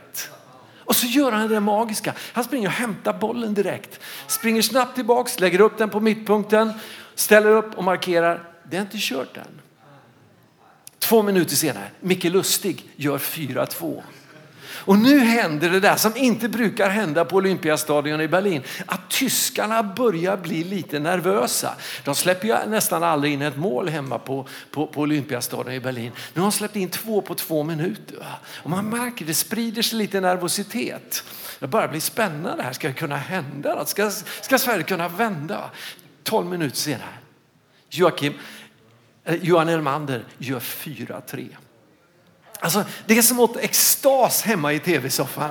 Och 0.77 0.95
så 0.95 1.07
gör 1.07 1.31
han 1.31 1.49
det 1.49 1.59
magiska. 1.59 2.13
Han 2.33 2.43
springer 2.43 2.67
och 2.67 2.73
hämtar 2.73 3.13
bollen 3.13 3.53
direkt. 3.53 3.99
Springer 4.27 4.61
snabbt 4.61 4.95
tillbaks, 4.95 5.39
lägger 5.39 5.61
upp 5.61 5.77
den 5.77 5.89
på 5.89 5.99
mittpunkten, 5.99 6.73
ställer 7.15 7.49
upp 7.49 7.77
och 7.77 7.83
markerar. 7.83 8.43
Det 8.63 8.77
är 8.77 8.81
inte 8.81 8.97
kört 8.99 9.37
än. 9.37 9.61
Två 10.99 11.21
minuter 11.21 11.55
senare, 11.55 11.87
Micke 11.99 12.23
Lustig 12.23 12.89
gör 12.95 13.17
4-2. 13.17 14.03
Och 14.81 14.99
nu 14.99 15.19
händer 15.19 15.69
det 15.69 15.79
där 15.79 15.95
som 15.95 16.17
inte 16.17 16.49
brukar 16.49 16.89
hända 16.89 17.25
på 17.25 17.35
Olympiastadion 17.35 18.21
i 18.21 18.27
Berlin. 18.27 18.63
Att 18.85 19.09
tyskarna 19.09 19.83
börjar 19.83 20.37
bli 20.37 20.63
lite 20.63 20.99
nervösa. 20.99 21.75
De 22.03 22.15
släpper 22.15 22.47
ju 22.47 22.55
nästan 22.67 23.03
aldrig 23.03 23.33
in 23.33 23.41
ett 23.41 23.57
mål 23.57 23.89
hemma 23.89 24.19
på, 24.19 24.47
på, 24.71 24.87
på 24.87 25.01
Olympiastadion 25.01 25.73
i 25.73 25.79
Berlin. 25.79 26.11
Nu 26.33 26.41
har 26.41 26.45
de 26.45 26.51
släppt 26.51 26.75
in 26.75 26.89
två 26.89 27.21
på 27.21 27.35
två 27.35 27.63
minuter. 27.63 28.25
Och 28.63 28.69
man 28.69 28.89
märker 28.89 29.25
det 29.25 29.33
sprider 29.33 29.81
sig 29.81 29.97
lite 29.97 30.21
nervositet. 30.21 31.23
Det 31.59 31.67
börjar 31.67 31.87
bli 31.87 32.01
spännande 32.01 32.63
här. 32.63 32.73
Ska 32.73 32.87
det 32.87 32.93
kunna 32.93 33.17
hända 33.17 33.85
Ska, 33.85 34.11
ska 34.41 34.59
Sverige 34.59 34.83
kunna 34.83 35.07
vända? 35.07 35.69
12 36.23 36.47
minuter 36.47 36.77
senare. 36.77 37.17
Joakim, 37.89 38.33
eh, 39.23 39.35
Johan 39.35 39.69
Elmander 39.69 40.23
gör 40.37 40.59
4-3. 40.59 41.47
Alltså, 42.63 42.83
det 43.05 43.17
är 43.17 43.21
som 43.21 43.39
åt 43.39 43.57
extas 43.57 44.41
hemma 44.41 44.73
i 44.73 44.79
tv-soffan. 44.79 45.49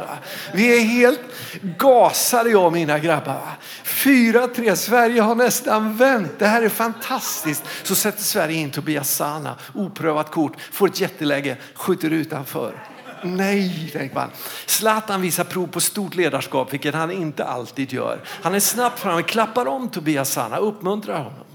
Vi 0.55 0.77
är 0.81 0.85
helt 0.85 1.21
gasade 1.63 2.51
jag 2.51 2.67
och 2.67 2.73
mina 2.73 2.99
grabbar. 2.99 3.59
4-3, 3.85 4.75
Sverige 4.75 5.21
har 5.21 5.35
nästan 5.35 5.97
vänt. 5.97 6.33
Det 6.39 6.47
här 6.47 6.63
är 6.63 6.69
fantastiskt. 6.69 7.63
Så 7.83 7.95
sätter 7.95 8.23
Sverige 8.23 8.57
in 8.57 8.71
Tobias 8.71 9.11
Sana, 9.11 9.57
oprövat 9.75 10.31
kort, 10.31 10.53
får 10.73 10.89
ett 10.89 11.01
jätteläge, 11.01 11.57
skjuter 11.75 12.11
utanför. 12.11 12.87
Nej, 13.23 13.91
tänker 13.93 14.15
man. 14.15 14.31
Zlatan 14.67 15.21
visar 15.21 15.45
prov 15.45 15.67
på 15.67 15.81
stort 15.81 16.15
ledarskap, 16.15 16.73
vilket 16.73 16.95
han 16.95 17.11
inte 17.11 17.45
alltid 17.45 17.93
gör. 17.93 18.21
Han 18.43 18.55
är 18.55 18.61
snabbt 18.61 18.99
framme, 18.99 19.23
klappar 19.23 19.67
om 19.67 19.89
Tobias 19.89 20.31
Sana, 20.31 20.57
uppmuntrar 20.57 21.19
honom. 21.19 21.50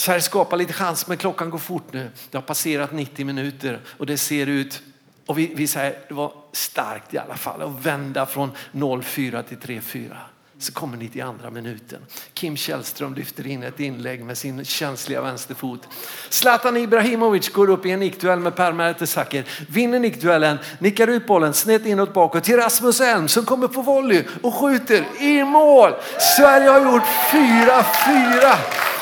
Sverige 0.00 0.22
skapar 0.22 0.56
lite 0.56 0.72
chans 0.72 1.06
men 1.06 1.16
klockan 1.16 1.50
går 1.50 1.58
fort 1.58 1.92
nu. 1.92 2.10
Det 2.30 2.36
har 2.36 2.42
passerat 2.42 2.92
90 2.92 3.26
minuter 3.26 3.80
och 3.86 4.06
det 4.06 4.18
ser 4.18 4.46
ut 4.46 4.82
Och 5.26 5.38
vi, 5.38 5.52
vi 5.54 5.66
säger 5.66 5.98
det 6.08 6.14
var 6.14 6.32
starkt 6.52 7.14
i 7.14 7.18
alla 7.18 7.36
fall 7.36 7.62
att 7.62 7.86
vända 7.86 8.26
från 8.26 8.50
0-4 8.72 9.42
till 9.42 9.58
3-4 9.58 10.16
så 10.58 10.72
kommer 10.72 10.96
ni 10.96 11.08
till 11.08 11.22
andra 11.22 11.50
minuten. 11.50 11.98
Kim 12.34 12.56
Källström 12.56 13.14
lyfter 13.14 13.46
in 13.46 13.62
ett 13.62 13.80
inlägg 13.80 14.24
med 14.24 14.38
sin 14.38 14.64
känsliga 14.64 15.22
vänsterfot. 15.22 15.88
Zlatan 16.28 16.76
Ibrahimovic 16.76 17.48
går 17.48 17.70
upp 17.70 17.86
i 17.86 17.90
en 17.90 18.00
nickduell 18.00 18.38
med 18.38 18.56
Per 18.56 18.72
Mertesacker, 18.72 19.44
vinner 19.68 19.98
nickduellen, 19.98 20.58
nickar 20.78 21.06
ut 21.06 21.26
bollen 21.26 21.54
snett 21.54 21.86
inåt 21.86 22.14
bakåt 22.14 22.44
till 22.44 22.56
Rasmus 22.56 23.00
Elm 23.00 23.28
som 23.28 23.44
kommer 23.44 23.68
på 23.68 23.82
volley 23.82 24.24
och 24.42 24.54
skjuter 24.54 25.04
i 25.20 25.44
mål. 25.44 25.92
Sverige 26.36 26.68
har 26.68 26.92
gjort 26.92 27.06
4-4. 27.32 28.99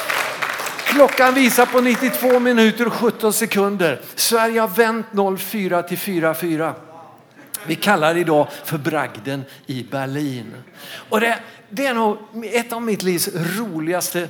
Klockan 0.98 1.34
visar 1.34 1.66
på 1.66 1.80
92 1.80 2.40
minuter 2.40 2.86
och 2.86 2.92
17 2.92 3.32
sekunder. 3.32 4.00
Sverige 4.14 4.60
har 4.60 4.68
vänt 4.68 5.06
04 5.38 5.82
till 5.82 5.98
4-4. 5.98 6.72
Vi 7.66 7.74
kallar 7.74 8.14
det 8.14 8.20
idag 8.20 8.48
för 8.64 8.78
bragden 8.78 9.44
i 9.66 9.82
Berlin. 9.90 10.54
Och 11.08 11.20
det, 11.20 11.38
det 11.70 11.86
är 11.86 11.94
nog 11.94 12.18
ett 12.52 12.72
av 12.72 12.82
mitt 12.82 13.02
livs 13.02 13.28
roligaste 13.34 14.28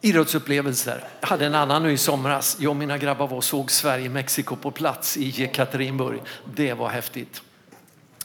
idrottsupplevelser. 0.00 1.04
Jag 1.20 1.28
hade 1.28 1.46
en 1.46 1.54
annan 1.54 1.82
nu 1.82 1.92
i 1.92 1.98
somras. 1.98 2.56
Jag 2.60 2.70
och 2.70 2.76
mina 2.76 2.98
grabbar 2.98 3.28
var 3.28 3.36
och 3.36 3.44
såg 3.44 3.70
Sverige-Mexiko 3.70 4.56
på 4.56 4.70
plats 4.70 5.16
i 5.16 5.28
Jekaterinburg. 5.28 6.20
Det 6.54 6.72
var 6.72 6.88
häftigt. 6.88 7.42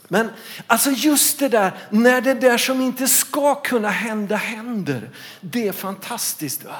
Men 0.08 0.30
alltså 0.66 0.90
just 0.90 1.38
det 1.38 1.48
där, 1.48 1.72
när 1.90 2.20
det 2.20 2.34
där 2.34 2.58
som 2.58 2.80
inte 2.80 3.08
ska 3.08 3.54
kunna 3.54 3.88
hända 3.88 4.36
händer. 4.36 5.10
Det 5.40 5.68
är 5.68 5.72
fantastiskt. 5.72 6.64
Va? 6.64 6.76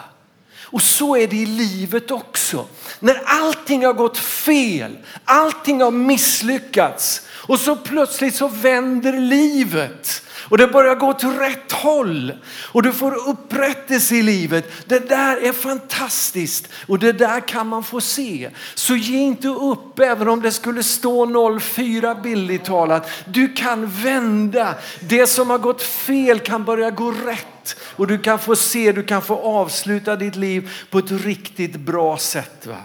Och 0.66 0.82
så 0.82 1.16
är 1.16 1.26
det 1.26 1.36
i 1.36 1.46
livet 1.46 2.10
också. 2.10 2.66
När 3.00 3.22
allting 3.26 3.86
har 3.86 3.92
gått 3.92 4.18
fel, 4.18 4.96
allting 5.24 5.82
har 5.82 5.90
misslyckats 5.90 7.22
och 7.46 7.60
så 7.60 7.76
plötsligt 7.76 8.34
så 8.34 8.48
vänder 8.48 9.12
livet 9.12 10.22
och 10.48 10.58
det 10.58 10.66
börjar 10.66 10.94
gå 10.94 11.06
åt 11.06 11.24
rätt 11.24 11.72
håll 11.72 12.32
och 12.72 12.82
du 12.82 12.92
får 12.92 13.28
upprättelse 13.28 14.14
i 14.14 14.22
livet. 14.22 14.72
Det 14.86 15.08
där 15.08 15.36
är 15.36 15.52
fantastiskt 15.52 16.68
och 16.86 16.98
det 16.98 17.12
där 17.12 17.48
kan 17.48 17.66
man 17.66 17.84
få 17.84 18.00
se. 18.00 18.50
Så 18.74 18.96
ge 18.96 19.18
inte 19.18 19.48
upp 19.48 19.98
även 19.98 20.28
om 20.28 20.42
det 20.42 20.52
skulle 20.52 20.82
stå 20.82 21.58
04 21.60 22.14
billigt 22.14 22.64
talat. 22.64 23.10
Du 23.24 23.48
kan 23.48 23.86
vända. 23.86 24.74
Det 25.00 25.26
som 25.26 25.50
har 25.50 25.58
gått 25.58 25.82
fel 25.82 26.38
kan 26.38 26.64
börja 26.64 26.90
gå 26.90 27.10
rätt 27.10 27.76
och 27.96 28.06
du 28.06 28.18
kan 28.18 28.38
få 28.38 28.56
se, 28.56 28.92
du 28.92 29.02
kan 29.02 29.22
få 29.22 29.36
avsluta 29.36 30.16
ditt 30.16 30.36
liv 30.36 30.70
på 30.90 30.98
ett 30.98 31.10
riktigt 31.10 31.76
bra 31.76 32.18
sätt. 32.18 32.66
Va? 32.66 32.76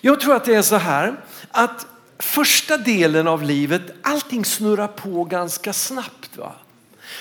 Jag 0.00 0.20
tror 0.20 0.34
att 0.34 0.44
det 0.44 0.54
är 0.54 0.62
så 0.62 0.76
här 0.76 1.14
att 1.50 1.86
första 2.20 2.76
delen 2.76 3.28
av 3.28 3.42
livet, 3.42 3.82
allting 4.02 4.44
snurrar 4.44 4.88
på 4.88 5.24
ganska 5.24 5.72
snabbt. 5.72 6.36
Va? 6.36 6.52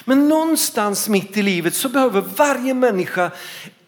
Men 0.05 0.29
någonstans 0.29 1.09
mitt 1.09 1.37
i 1.37 1.41
livet 1.41 1.75
så 1.75 1.89
behöver 1.89 2.21
varje 2.21 2.73
människa 2.73 3.31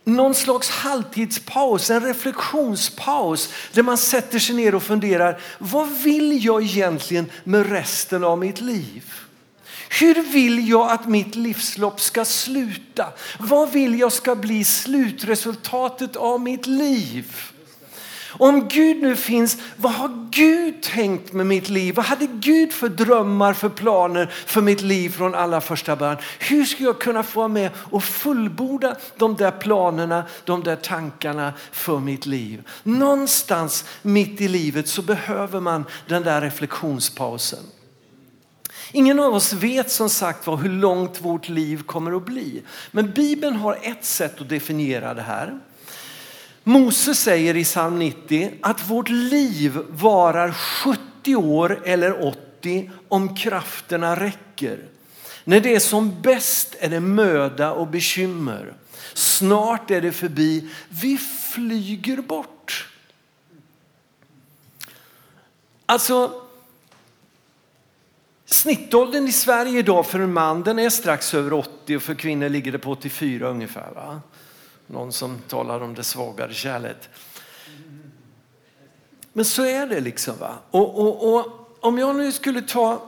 någon 0.04 0.34
slags 0.34 0.70
halvtidspaus, 0.70 1.90
en 1.90 2.04
reflektionspaus 2.04 3.54
där 3.74 3.84
man 3.84 3.98
sätter 3.98 4.40
sig 4.40 4.56
ner 4.56 4.76
och 4.76 4.84
funderar, 4.84 5.40
vad 5.58 5.90
vill 5.90 6.46
jag 6.46 6.64
egentligen 6.64 7.30
med 7.44 7.70
resten 7.70 8.24
av 8.24 8.38
mitt 8.38 8.62
liv? 8.62 9.14
Hur 10.00 10.22
vill 10.32 10.70
jag 10.70 10.92
att 10.92 11.08
mitt 11.08 11.36
livslopp 11.36 12.02
ska 12.02 12.26
sluta? 12.26 13.08
Vad 13.40 13.72
vill 13.72 14.00
jag 14.00 14.12
ska 14.12 14.36
bli 14.36 14.64
slutresultatet 14.64 16.16
av 16.16 16.42
mitt 16.42 16.68
liv? 16.68 17.51
Om 18.32 18.68
Gud 18.68 19.02
nu 19.02 19.16
finns, 19.16 19.58
vad 19.78 19.94
har 19.94 20.28
Gud 20.32 20.82
tänkt 20.84 21.34
med 21.34 21.46
mitt 21.46 21.70
liv? 21.70 21.96
Vad 21.96 22.06
hade 22.06 22.28
Gud 22.28 22.74
för 22.74 22.90
drömmar, 22.90 23.54
för 23.54 23.70
planer 23.70 24.26
för 24.26 24.62
mitt 24.62 24.82
liv 24.82 25.10
från 25.10 25.36
allra 25.36 25.62
första 25.62 25.96
början? 25.96 26.18
Hur 26.40 26.66
ska 26.66 26.84
jag 26.84 27.00
kunna 27.00 27.24
få 27.24 27.40
vara 27.40 27.48
med 27.48 27.72
och 27.76 28.04
fullborda 28.04 28.96
de 29.18 29.36
där 29.36 29.52
planerna, 29.52 30.24
de 30.44 30.64
där 30.64 30.76
tankarna 30.76 31.54
för 31.72 32.00
mitt 32.00 32.26
liv? 32.26 32.68
Någonstans 32.84 33.86
mitt 34.02 34.42
i 34.42 34.48
livet 34.48 34.88
så 34.88 35.02
behöver 35.02 35.60
man 35.60 35.86
den 36.08 36.24
där 36.24 36.42
reflektionspausen. 36.42 37.64
Ingen 38.92 39.20
av 39.20 39.34
oss 39.34 39.54
vet 39.54 39.92
som 39.92 40.10
sagt 40.10 40.48
var 40.48 40.58
hur 40.58 40.70
långt 40.70 41.22
vårt 41.22 41.50
liv 41.50 41.84
kommer 41.84 42.16
att 42.18 42.26
bli. 42.26 42.64
Men 42.92 43.12
Bibeln 43.12 43.56
har 43.56 43.78
ett 43.82 44.06
sätt 44.06 44.42
att 44.42 44.50
definiera 44.50 45.14
det 45.14 45.22
här. 45.22 45.60
Mose 46.64 47.16
säger 47.16 47.58
i 47.58 47.64
psalm 47.64 48.00
90 48.00 48.52
att 48.62 48.90
vårt 48.90 49.10
liv 49.10 49.80
varar 49.90 50.52
70 50.52 51.36
år 51.36 51.82
eller 51.86 52.26
80 52.28 52.92
om 53.08 53.36
krafterna 53.36 54.16
räcker. 54.16 54.86
När 55.44 55.60
det 55.60 55.76
är 55.76 55.80
som 55.80 56.22
bäst 56.22 56.76
är 56.80 56.90
det 56.90 57.00
möda 57.00 57.72
och 57.72 57.88
bekymmer. 57.88 58.74
Snart 59.14 59.92
är 59.92 60.02
det 60.02 60.12
förbi. 60.12 60.70
Vi 60.90 61.18
flyger 61.18 62.18
bort. 62.18 62.88
Alltså, 65.86 66.42
snittåldern 68.46 69.28
i 69.28 69.32
Sverige 69.32 69.80
idag 69.80 70.08
för 70.08 70.20
en 70.20 70.34
man 70.34 70.64
den 70.64 70.80
är 70.80 70.90
strax 70.90 71.34
över 71.34 71.54
80 71.54 71.96
och 71.96 72.02
för 72.02 72.16
kvinnor 72.16 72.50
ligger 72.50 72.72
det 72.72 72.80
på 72.80 72.92
84 72.92 73.48
ungefär. 73.48 73.92
Va? 73.96 74.22
Någon 74.92 75.12
som 75.12 75.38
talar 75.48 75.82
om 75.82 75.94
det 75.94 76.04
svagare 76.04 76.54
kärlet. 76.54 77.10
Men 79.34 79.46
så 79.46 79.66
är 79.66 79.88
det 79.88 80.00
liksom. 80.00 80.38
Va? 80.38 80.54
Och, 80.72 81.00
och, 81.00 81.36
och, 81.36 81.46
om 81.80 81.98
jag 81.98 82.16
nu 82.16 82.32
skulle 82.32 82.62
ta 82.62 83.02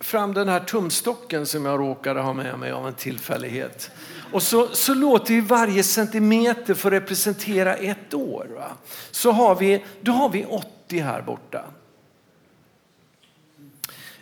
fram 0.00 0.34
den 0.34 0.48
här 0.48 0.60
tumstocken 0.60 1.46
som 1.46 1.64
jag 1.64 1.80
råkade 1.80 2.20
ha 2.20 2.32
med 2.32 2.58
mig 2.58 2.72
av 2.72 2.88
en 2.88 2.94
tillfällighet. 2.94 3.90
Och 4.32 4.42
så, 4.42 4.68
så 4.68 4.94
låter 4.94 5.34
vi 5.34 5.40
varje 5.40 5.82
centimeter 5.82 6.74
få 6.74 6.90
representera 6.90 7.74
ett 7.74 8.14
år. 8.14 8.46
Va? 8.56 8.70
Så 9.10 9.32
har 9.32 9.54
vi, 9.54 9.84
då 10.00 10.12
har 10.12 10.28
vi 10.28 10.44
80 10.44 10.98
här 10.98 11.22
borta. 11.22 11.64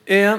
Eh, 0.05 0.37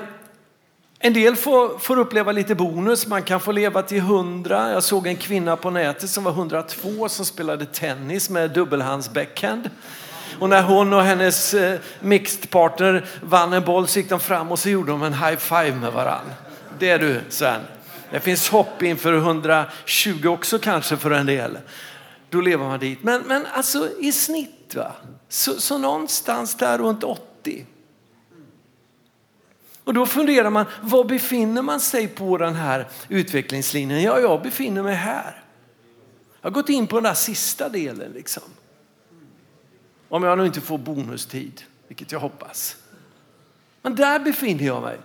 en 1.02 1.14
del 1.14 1.36
får, 1.36 1.78
får 1.78 2.00
uppleva 2.00 2.32
lite 2.32 2.56
bonus, 2.56 3.08
man 3.08 3.24
kan 3.24 3.40
få 3.40 3.52
leva 3.52 3.82
till 3.82 3.98
100. 3.98 4.72
Jag 4.72 4.84
såg 4.84 5.08
en 5.08 5.16
kvinna 5.16 5.56
på 5.56 5.70
nätet 5.70 6.10
som 6.10 6.24
var 6.24 6.32
102 6.32 7.10
som 7.10 7.26
spelade 7.26 7.66
tennis 7.66 8.30
med 8.30 8.52
dubbelhands 8.52 9.14
backhand. 9.14 9.70
Och 10.40 10.50
när 10.50 10.64
hon 10.64 10.94
och 10.94 11.04
hennes 11.04 11.54
eh, 11.54 11.80
mixed 12.00 12.50
partner 12.50 13.06
vann 13.22 13.54
en 13.54 13.66
boll 13.66 13.88
så 13.88 14.00
gick 14.00 14.10
de 14.10 14.20
fram 14.20 14.52
och 14.52 14.60
så 14.60 14.70
gjorde 14.70 14.92
de 14.92 15.04
en 15.04 15.14
high 15.14 15.36
five 15.36 15.76
med 15.76 15.94
varann. 15.94 16.32
Det 16.80 16.90
är 16.90 17.00
du 17.00 17.22
Sven. 17.30 17.62
Det 18.12 18.20
finns 18.20 18.50
hopp 18.50 18.84
inför 18.84 19.14
120 19.14 20.28
också 20.28 20.60
kanske 20.60 20.98
för 20.98 21.12
en 21.12 21.26
del. 21.26 21.58
Då 22.30 22.42
lever 22.42 22.66
man 22.66 22.80
dit. 22.80 23.04
Men, 23.04 23.22
men 23.22 23.46
alltså 23.54 23.90
i 24.00 24.12
snitt 24.12 24.76
va? 24.76 24.92
Så, 25.30 25.54
så 25.62 25.78
någonstans 25.78 26.56
där 26.56 26.78
runt 26.78 27.04
80. 27.04 27.66
Och 29.90 29.96
då 29.96 30.06
funderar 30.06 30.50
man, 30.50 30.66
var 30.82 31.04
befinner 31.04 31.62
man 31.62 31.80
sig 31.80 32.08
på 32.08 32.38
den 32.38 32.56
här 32.56 32.88
utvecklingslinjen? 33.08 34.02
Ja, 34.02 34.20
jag 34.20 34.42
befinner 34.42 34.84
mig 34.84 34.96
här. 34.96 35.44
Jag 36.42 36.50
har 36.50 36.54
gått 36.54 36.70
in 36.70 36.88
på 36.88 36.96
den 36.96 37.04
där 37.04 37.14
sista 37.14 37.70
delen 37.70 38.12
liksom. 38.12 38.44
Om 40.10 40.24
jag 40.24 40.38
nu 40.38 40.46
inte 40.46 40.62
får 40.62 40.78
bonustid, 40.78 41.62
vilket 41.88 42.12
jag 42.12 42.20
hoppas. 42.20 42.76
Men 43.82 43.96
där 43.96 44.20
befinner 44.20 44.64
jag 44.64 44.82
mig. 44.82 44.98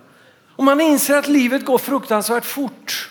Och 0.55 0.63
man 0.63 0.81
inser 0.81 1.17
att 1.17 1.27
livet 1.27 1.65
går 1.65 1.77
fruktansvärt 1.77 2.45
fort. 2.45 3.09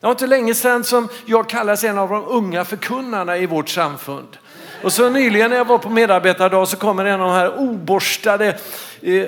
Det 0.00 0.06
var 0.06 0.10
inte 0.10 0.26
länge 0.26 0.54
sedan 0.54 0.84
som 0.84 1.08
jag 1.26 1.48
kallades 1.48 1.84
en 1.84 1.98
av 1.98 2.08
de 2.08 2.24
unga 2.24 2.64
förkunnarna 2.64 3.36
i 3.36 3.46
vårt 3.46 3.68
samfund. 3.68 4.38
Och 4.82 4.92
så 4.92 5.08
nyligen 5.08 5.50
när 5.50 5.56
jag 5.56 5.64
var 5.64 5.78
på 5.78 5.90
medarbetardag 5.90 6.68
så 6.68 6.76
kommer 6.76 7.04
en 7.04 7.20
av 7.20 7.28
de 7.28 7.34
här 7.34 7.58
oborstade, 7.58 8.58
eh, 9.02 9.26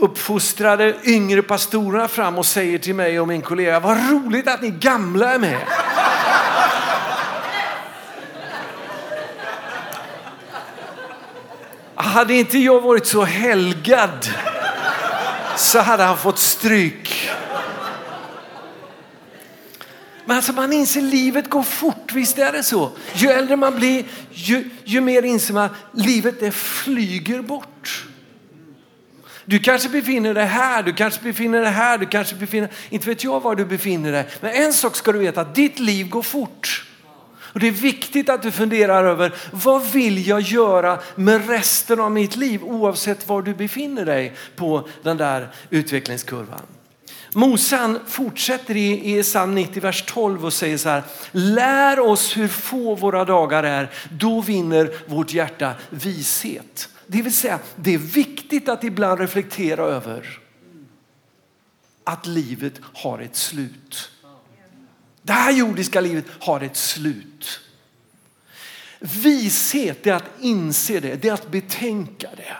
ouppfostrade 0.00 0.94
yngre 1.04 1.42
pastorerna 1.42 2.08
fram 2.08 2.38
och 2.38 2.46
säger 2.46 2.78
till 2.78 2.94
mig 2.94 3.20
och 3.20 3.28
min 3.28 3.42
kollega, 3.42 3.80
vad 3.80 4.10
roligt 4.10 4.48
att 4.48 4.62
ni 4.62 4.70
gamla 4.70 5.34
är 5.34 5.38
med. 5.38 5.60
Hade 11.94 12.34
inte 12.34 12.58
jag 12.58 12.80
varit 12.80 13.06
så 13.06 13.24
helgad 13.24 14.28
så 15.56 15.78
hade 15.78 16.02
han 16.02 16.16
fått 16.16 16.38
stryk. 16.38 17.30
Men 20.26 20.36
alltså 20.36 20.52
man 20.52 20.72
inser 20.72 21.00
livet 21.00 21.50
går 21.50 21.62
fort, 21.62 22.12
visst 22.12 22.38
är 22.38 22.52
det 22.52 22.62
så? 22.62 22.90
Ju 23.14 23.28
äldre 23.28 23.56
man 23.56 23.76
blir, 23.76 24.04
ju, 24.30 24.70
ju 24.84 25.00
mer 25.00 25.22
inser 25.22 25.54
man 25.54 25.64
att 25.64 25.72
livet 25.92 26.40
det 26.40 26.50
flyger 26.50 27.42
bort. 27.42 28.06
Du 29.44 29.58
kanske 29.58 29.88
befinner 29.88 30.34
dig 30.34 30.46
här, 30.46 30.82
du 30.82 30.92
kanske 30.92 31.22
befinner 31.22 31.60
dig 31.60 31.70
här, 31.70 31.98
du 31.98 32.06
kanske 32.06 32.34
befinner 32.34 32.70
inte 32.90 33.08
vet 33.08 33.24
jag 33.24 33.42
var 33.42 33.54
du 33.54 33.64
befinner 33.64 34.12
dig. 34.12 34.26
Men 34.40 34.50
en 34.50 34.72
sak 34.72 34.96
ska 34.96 35.12
du 35.12 35.18
veta, 35.18 35.40
att 35.40 35.54
ditt 35.54 35.78
liv 35.78 36.08
går 36.08 36.22
fort. 36.22 36.84
Och 37.54 37.60
det 37.60 37.66
är 37.66 37.72
viktigt 37.72 38.28
att 38.28 38.42
du 38.42 38.50
funderar 38.50 39.04
över 39.04 39.34
vad 39.52 39.86
vill 39.86 40.26
jag 40.26 40.40
göra 40.40 40.98
med 41.14 41.48
resten 41.48 42.00
av 42.00 42.10
mitt 42.10 42.36
liv 42.36 42.62
oavsett 42.64 43.28
var 43.28 43.42
du 43.42 43.54
befinner 43.54 44.04
dig 44.04 44.32
på 44.56 44.88
den 45.02 45.16
där 45.16 45.48
utvecklingskurvan. 45.70 46.62
Mose 47.34 48.00
fortsätter 48.06 48.76
i, 48.76 49.18
i 49.18 49.22
psalm 49.22 49.54
90, 49.54 49.82
vers 49.82 50.04
12 50.06 50.44
och 50.44 50.52
säger 50.52 50.78
så 50.78 50.88
här. 50.88 51.02
Lär 51.32 52.00
oss 52.00 52.36
hur 52.36 52.48
få 52.48 52.94
våra 52.94 53.24
dagar 53.24 53.62
är, 53.62 53.90
då 54.10 54.40
vinner 54.40 54.94
vårt 55.06 55.32
hjärta 55.32 55.74
vishet. 55.90 56.88
Det 57.06 57.22
vill 57.22 57.34
säga, 57.34 57.58
det 57.76 57.94
är 57.94 57.98
viktigt 57.98 58.68
att 58.68 58.84
ibland 58.84 59.20
reflektera 59.20 59.82
över 59.82 60.40
att 62.04 62.26
livet 62.26 62.74
har 62.92 63.18
ett 63.18 63.36
slut. 63.36 64.10
Det 65.22 65.32
här 65.32 65.52
jordiska 65.52 66.00
livet 66.00 66.24
har 66.40 66.60
ett 66.60 66.76
slut. 66.76 67.60
Vishet 69.00 70.06
är 70.06 70.12
att 70.12 70.30
inse 70.40 71.00
det, 71.00 71.14
det 71.14 71.28
är 71.28 71.32
att 71.32 71.50
betänka 71.50 72.28
det. 72.36 72.56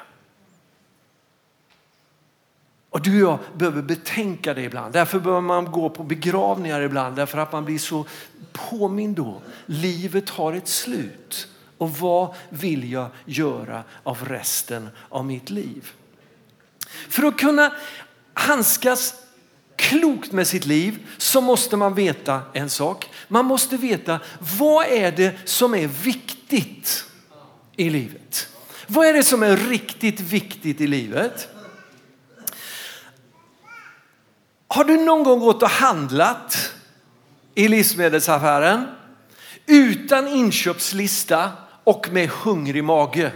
Och 2.95 3.03
du 3.03 3.25
och 3.25 3.31
jag 3.31 3.39
behöver 3.59 3.83
betänka 3.83 4.55
det 4.55 4.63
ibland. 4.63 4.93
Därför 4.93 5.21
behöver 5.21 5.41
man 5.41 5.65
gå 5.65 5.91
på 5.91 6.03
begravningar 6.03 6.81
ibland. 6.81 7.17
Därför 7.17 7.39
att 7.39 7.53
man 7.53 7.65
blir 7.65 7.79
så 7.79 8.07
påmind 8.53 9.17
då. 9.17 9.43
Livet 9.67 10.31
har 10.31 10.53
ett 10.53 10.69
slut. 10.69 11.49
Och 11.79 11.91
vad 11.91 12.35
vill 12.49 12.93
jag 12.93 13.09
göra 13.25 13.83
av 14.03 14.25
resten 14.25 14.89
av 15.09 15.25
mitt 15.25 15.51
liv? 15.51 15.91
För 17.09 17.23
att 17.23 17.39
kunna 17.39 17.73
handskas 18.35 19.15
klokt 19.77 20.33
med 20.33 20.47
sitt 20.47 20.67
liv 20.67 21.07
så 21.19 21.41
måste 21.41 21.77
man 21.77 21.95
veta 21.95 22.43
en 22.53 22.71
sak. 22.71 23.11
Man 23.29 23.45
måste 23.45 23.77
veta 23.77 24.21
vad 24.59 24.87
är 24.87 25.13
det 25.13 25.35
som 25.45 25.75
är 25.75 25.89
viktigt 25.89 27.05
i 27.77 27.91
livet. 27.91 28.49
Vad 28.87 29.07
är 29.07 29.13
det 29.13 29.23
som 29.23 29.43
är 29.43 29.57
riktigt 29.57 30.21
viktigt 30.21 30.81
i 30.81 30.87
livet? 30.87 31.49
Har 34.75 34.85
du 34.85 34.97
någon 34.97 35.23
gång 35.23 35.41
gått 35.41 35.63
och 35.63 35.69
handlat 35.71 36.73
i 37.55 37.69
livsmedelsaffären 37.69 38.87
utan 39.67 40.29
inköpslista 40.29 41.51
och 41.85 42.09
med 42.13 42.29
hungrig 42.29 42.85
mage? 42.85 43.33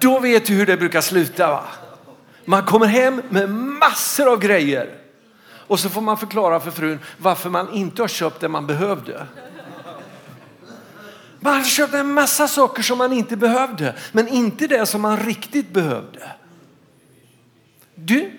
Då 0.00 0.18
vet 0.20 0.46
du 0.46 0.54
hur 0.54 0.66
det 0.66 0.76
brukar 0.76 1.00
sluta 1.00 1.50
va? 1.50 1.64
Man 2.44 2.64
kommer 2.64 2.86
hem 2.86 3.22
med 3.30 3.50
massor 3.50 4.32
av 4.32 4.40
grejer 4.40 4.94
och 5.50 5.80
så 5.80 5.88
får 5.88 6.00
man 6.00 6.18
förklara 6.18 6.60
för 6.60 6.70
frun 6.70 6.98
varför 7.18 7.50
man 7.50 7.74
inte 7.74 8.02
har 8.02 8.08
köpt 8.08 8.40
det 8.40 8.48
man 8.48 8.66
behövde. 8.66 9.26
Man 11.40 11.54
har 11.54 11.64
köpt 11.64 11.94
en 11.94 12.12
massa 12.12 12.48
saker 12.48 12.82
som 12.82 12.98
man 12.98 13.12
inte 13.12 13.36
behövde, 13.36 13.94
men 14.12 14.28
inte 14.28 14.66
det 14.66 14.86
som 14.86 15.00
man 15.00 15.16
riktigt 15.16 15.70
behövde. 15.70 16.32
Du, 17.94 18.30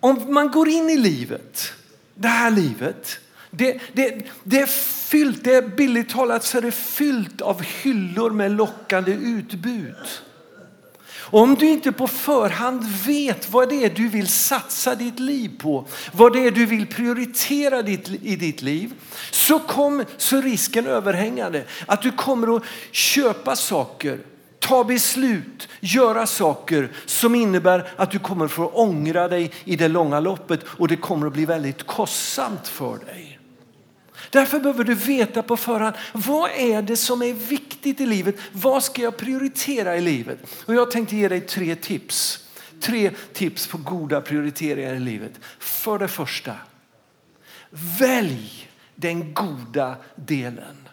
om 0.00 0.34
man 0.34 0.50
går 0.50 0.68
in 0.68 0.90
i 0.90 0.96
livet, 0.96 1.72
det 2.14 2.28
här 2.28 2.50
livet, 2.50 3.18
det, 3.50 3.80
det, 3.92 4.22
det 4.44 4.60
är 4.60 4.66
fyllt, 4.66 5.44
det 5.44 5.54
är 5.54 5.62
billigt 5.62 6.08
talat 6.08 6.44
så 6.44 6.58
är 6.58 6.62
det 6.62 6.72
fyllt 6.72 7.40
av 7.40 7.62
hyllor 7.62 8.30
med 8.30 8.50
lockande 8.50 9.12
utbud. 9.12 9.94
Och 11.30 11.40
om 11.40 11.54
du 11.54 11.66
inte 11.68 11.92
på 11.92 12.06
förhand 12.06 12.84
vet 13.06 13.50
vad 13.50 13.68
det 13.68 13.84
är 13.84 13.90
du 13.90 14.08
vill 14.08 14.28
satsa 14.28 14.94
ditt 14.94 15.18
liv 15.18 15.50
på, 15.58 15.86
vad 16.12 16.32
det 16.32 16.46
är 16.46 16.50
du 16.50 16.66
vill 16.66 16.86
prioritera 16.86 17.80
i 18.22 18.36
ditt 18.36 18.62
liv, 18.62 18.92
så, 19.30 19.58
kom, 19.58 20.04
så 20.16 20.40
risken 20.40 20.86
överhängande 20.86 21.64
att 21.86 22.02
du 22.02 22.12
kommer 22.12 22.56
att 22.56 22.62
köpa 22.90 23.56
saker 23.56 24.18
ta 24.58 24.84
beslut, 24.84 25.68
göra 25.80 26.26
saker 26.26 26.90
som 27.06 27.34
innebär 27.34 27.88
att 27.96 28.10
du 28.10 28.18
kommer 28.18 28.48
få 28.48 28.66
ångra 28.66 29.28
dig 29.28 29.52
i 29.64 29.76
det 29.76 29.88
långa 29.88 30.20
loppet 30.20 30.60
och 30.64 30.88
det 30.88 30.96
kommer 30.96 31.26
att 31.26 31.32
bli 31.32 31.44
väldigt 31.44 31.86
kostsamt 31.86 32.68
för 32.68 32.98
dig. 32.98 33.38
Därför 34.30 34.60
behöver 34.60 34.84
du 34.84 34.94
veta 34.94 35.42
på 35.42 35.56
förhand, 35.56 35.96
vad 36.12 36.50
är 36.50 36.82
det 36.82 36.96
som 36.96 37.22
är 37.22 37.32
viktigt 37.32 38.00
i 38.00 38.06
livet? 38.06 38.36
Vad 38.52 38.84
ska 38.84 39.02
jag 39.02 39.16
prioritera 39.16 39.96
i 39.96 40.00
livet? 40.00 40.38
Och 40.66 40.74
jag 40.74 40.90
tänkte 40.90 41.16
ge 41.16 41.28
dig 41.28 41.40
tre 41.40 41.74
tips. 41.74 42.44
Tre 42.80 43.10
tips 43.32 43.66
på 43.66 43.78
goda 43.78 44.20
prioriteringar 44.20 44.94
i 44.94 45.00
livet. 45.00 45.32
För 45.58 45.98
det 45.98 46.08
första, 46.08 46.52
välj 47.98 48.68
den 48.94 49.34
goda 49.34 49.96
delen. 50.14 50.87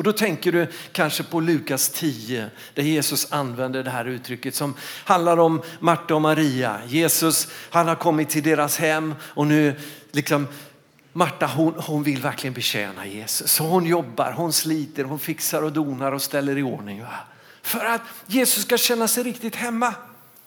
Och 0.00 0.04
då 0.04 0.12
tänker 0.12 0.52
du 0.52 0.66
kanske 0.92 1.22
på 1.22 1.40
Lukas 1.40 1.88
10 1.88 2.50
där 2.74 2.82
Jesus 2.82 3.32
använder 3.32 3.82
det 3.82 3.90
här 3.90 4.04
uttrycket 4.04 4.54
som 4.54 4.74
handlar 5.04 5.36
om 5.36 5.62
Marta 5.80 6.14
och 6.14 6.22
Maria. 6.22 6.80
Jesus 6.86 7.48
han 7.70 7.88
har 7.88 7.94
kommit 7.94 8.30
till 8.30 8.42
deras 8.42 8.78
hem 8.78 9.14
och 9.22 9.46
nu 9.46 9.74
liksom 10.12 10.48
Marta 11.12 11.46
hon, 11.46 11.74
hon 11.86 12.02
vill 12.02 12.20
verkligen 12.22 12.54
betjäna 12.54 13.06
Jesus. 13.06 13.52
Så 13.52 13.64
hon 13.64 13.86
jobbar, 13.86 14.32
hon 14.32 14.52
sliter, 14.52 15.04
hon 15.04 15.18
fixar 15.18 15.62
och 15.62 15.72
donar 15.72 16.12
och 16.12 16.22
ställer 16.22 16.58
i 16.58 16.62
ordning. 16.62 17.02
Va? 17.02 17.18
För 17.62 17.84
att 17.84 18.02
Jesus 18.26 18.64
ska 18.64 18.78
känna 18.78 19.08
sig 19.08 19.22
riktigt 19.22 19.56
hemma. 19.56 19.94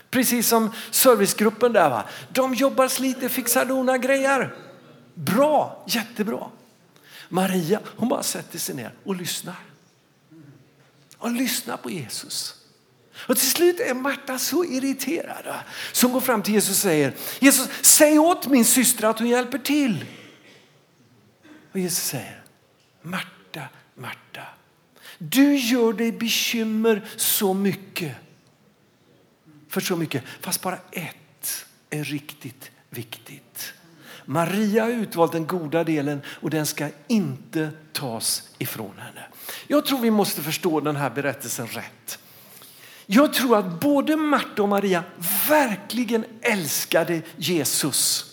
Precis 0.09 0.47
som 0.47 0.71
servicegruppen 0.91 1.73
där. 1.73 1.89
Va? 1.89 2.03
De 2.29 2.53
jobbar, 2.53 2.87
sliter, 2.87 3.29
fixar, 3.29 3.65
donar, 3.65 3.97
grejer. 3.97 4.55
Bra, 5.13 5.83
jättebra. 5.87 6.49
Maria 7.33 7.79
hon 7.85 8.09
bara 8.09 8.23
sätter 8.23 8.59
sig 8.59 8.75
ner 8.75 8.93
och 9.03 9.15
lyssnar. 9.15 9.55
Och 11.17 11.31
lyssnar 11.31 11.77
på 11.77 11.91
Jesus. 11.91 12.55
Och 13.15 13.37
till 13.37 13.49
slut 13.49 13.79
är 13.79 13.93
Marta 13.93 14.39
så 14.39 14.65
irriterad 14.65 15.55
som 15.91 16.09
hon 16.09 16.13
går 16.13 16.21
fram 16.21 16.43
till 16.43 16.53
Jesus 16.53 16.69
och 16.69 16.75
säger 16.75 17.13
Jesus, 17.39 17.69
säg 17.81 18.19
åt 18.19 18.47
min 18.47 18.65
syster 18.65 19.07
att 19.07 19.19
hon 19.19 19.27
hjälper 19.27 19.57
till. 19.57 20.05
Och 21.71 21.79
Jesus 21.79 22.03
säger 22.03 22.43
Marta, 23.01 23.61
Marta, 23.95 24.45
du 25.17 25.55
gör 25.55 25.93
dig 25.93 26.11
bekymmer 26.11 27.07
så 27.15 27.53
mycket. 27.53 28.15
För 29.69 29.81
så 29.81 29.95
mycket, 29.95 30.23
fast 30.41 30.61
bara 30.61 30.77
ett 30.91 31.65
är 31.89 32.03
riktigt 32.03 32.71
viktigt. 32.89 33.73
Maria 34.25 34.83
har 34.83 34.89
utvalt 34.89 35.31
den 35.31 35.47
goda 35.47 35.83
delen 35.83 36.21
och 36.27 36.49
den 36.49 36.65
ska 36.65 36.87
inte 37.07 37.71
tas 37.93 38.49
ifrån 38.57 38.97
henne. 38.97 39.25
Jag 39.67 39.85
tror 39.85 39.99
vi 39.99 40.11
måste 40.11 40.41
förstå 40.41 40.79
den 40.79 40.95
här 40.95 41.09
berättelsen 41.09 41.67
rätt. 41.67 42.19
Jag 43.05 43.33
tror 43.33 43.57
att 43.57 43.79
både 43.79 44.15
Marta 44.15 44.63
och 44.63 44.69
Maria 44.69 45.03
verkligen 45.49 46.25
älskade 46.41 47.21
Jesus. 47.35 48.29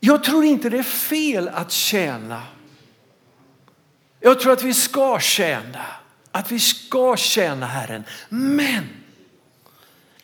Jag 0.00 0.24
tror 0.24 0.44
inte 0.44 0.70
det 0.70 0.78
är 0.78 0.82
fel 0.82 1.48
att 1.48 1.72
tjäna. 1.72 2.42
Jag 4.20 4.40
tror 4.40 4.52
att 4.52 4.62
vi 4.62 4.74
ska 4.74 5.20
tjäna, 5.20 5.86
att 6.30 6.52
vi 6.52 6.58
ska 6.58 7.16
tjäna 7.16 7.66
Herren. 7.66 8.04
Men 8.28 8.99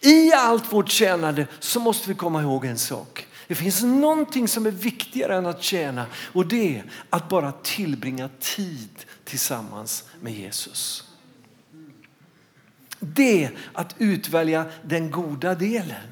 i 0.07 0.33
allt 0.33 0.73
vårt 0.73 0.89
tjänande 0.89 1.47
så 1.59 1.81
måste 1.81 2.09
vi 2.09 2.15
komma 2.15 2.43
ihåg 2.43 2.65
en 2.65 2.79
sak. 2.79 3.27
Det 3.49 3.55
finns 3.55 3.83
någonting 3.83 4.49
som 4.49 4.67
är 4.67 4.71
viktigare 4.71 5.37
än 5.37 5.47
att 5.47 5.63
tjäna 5.63 6.07
och 6.33 6.47
det 6.47 6.77
är 6.79 6.85
att 7.11 7.29
bara 7.29 7.53
tillbringa 7.53 8.31
tid 8.41 9.05
tillsammans 9.25 10.05
med 10.21 10.33
Jesus. 10.33 11.05
Det 12.99 13.45
är 13.45 13.51
att 13.73 13.95
utvälja 13.99 14.65
den 14.83 15.11
goda 15.11 15.55
delen. 15.55 16.11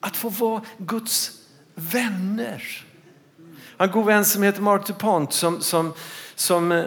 Att 0.00 0.16
få 0.16 0.28
vara 0.28 0.62
Guds 0.78 1.30
vänner. 1.74 2.86
En 3.78 3.90
god 3.90 4.06
vän 4.06 4.24
som 4.24 4.42
heter 4.42 4.62
Mark 4.62 4.86
DuPont 4.86 5.32
som, 5.32 5.60
som, 5.60 5.94
som 6.34 6.72
eh, 6.72 6.84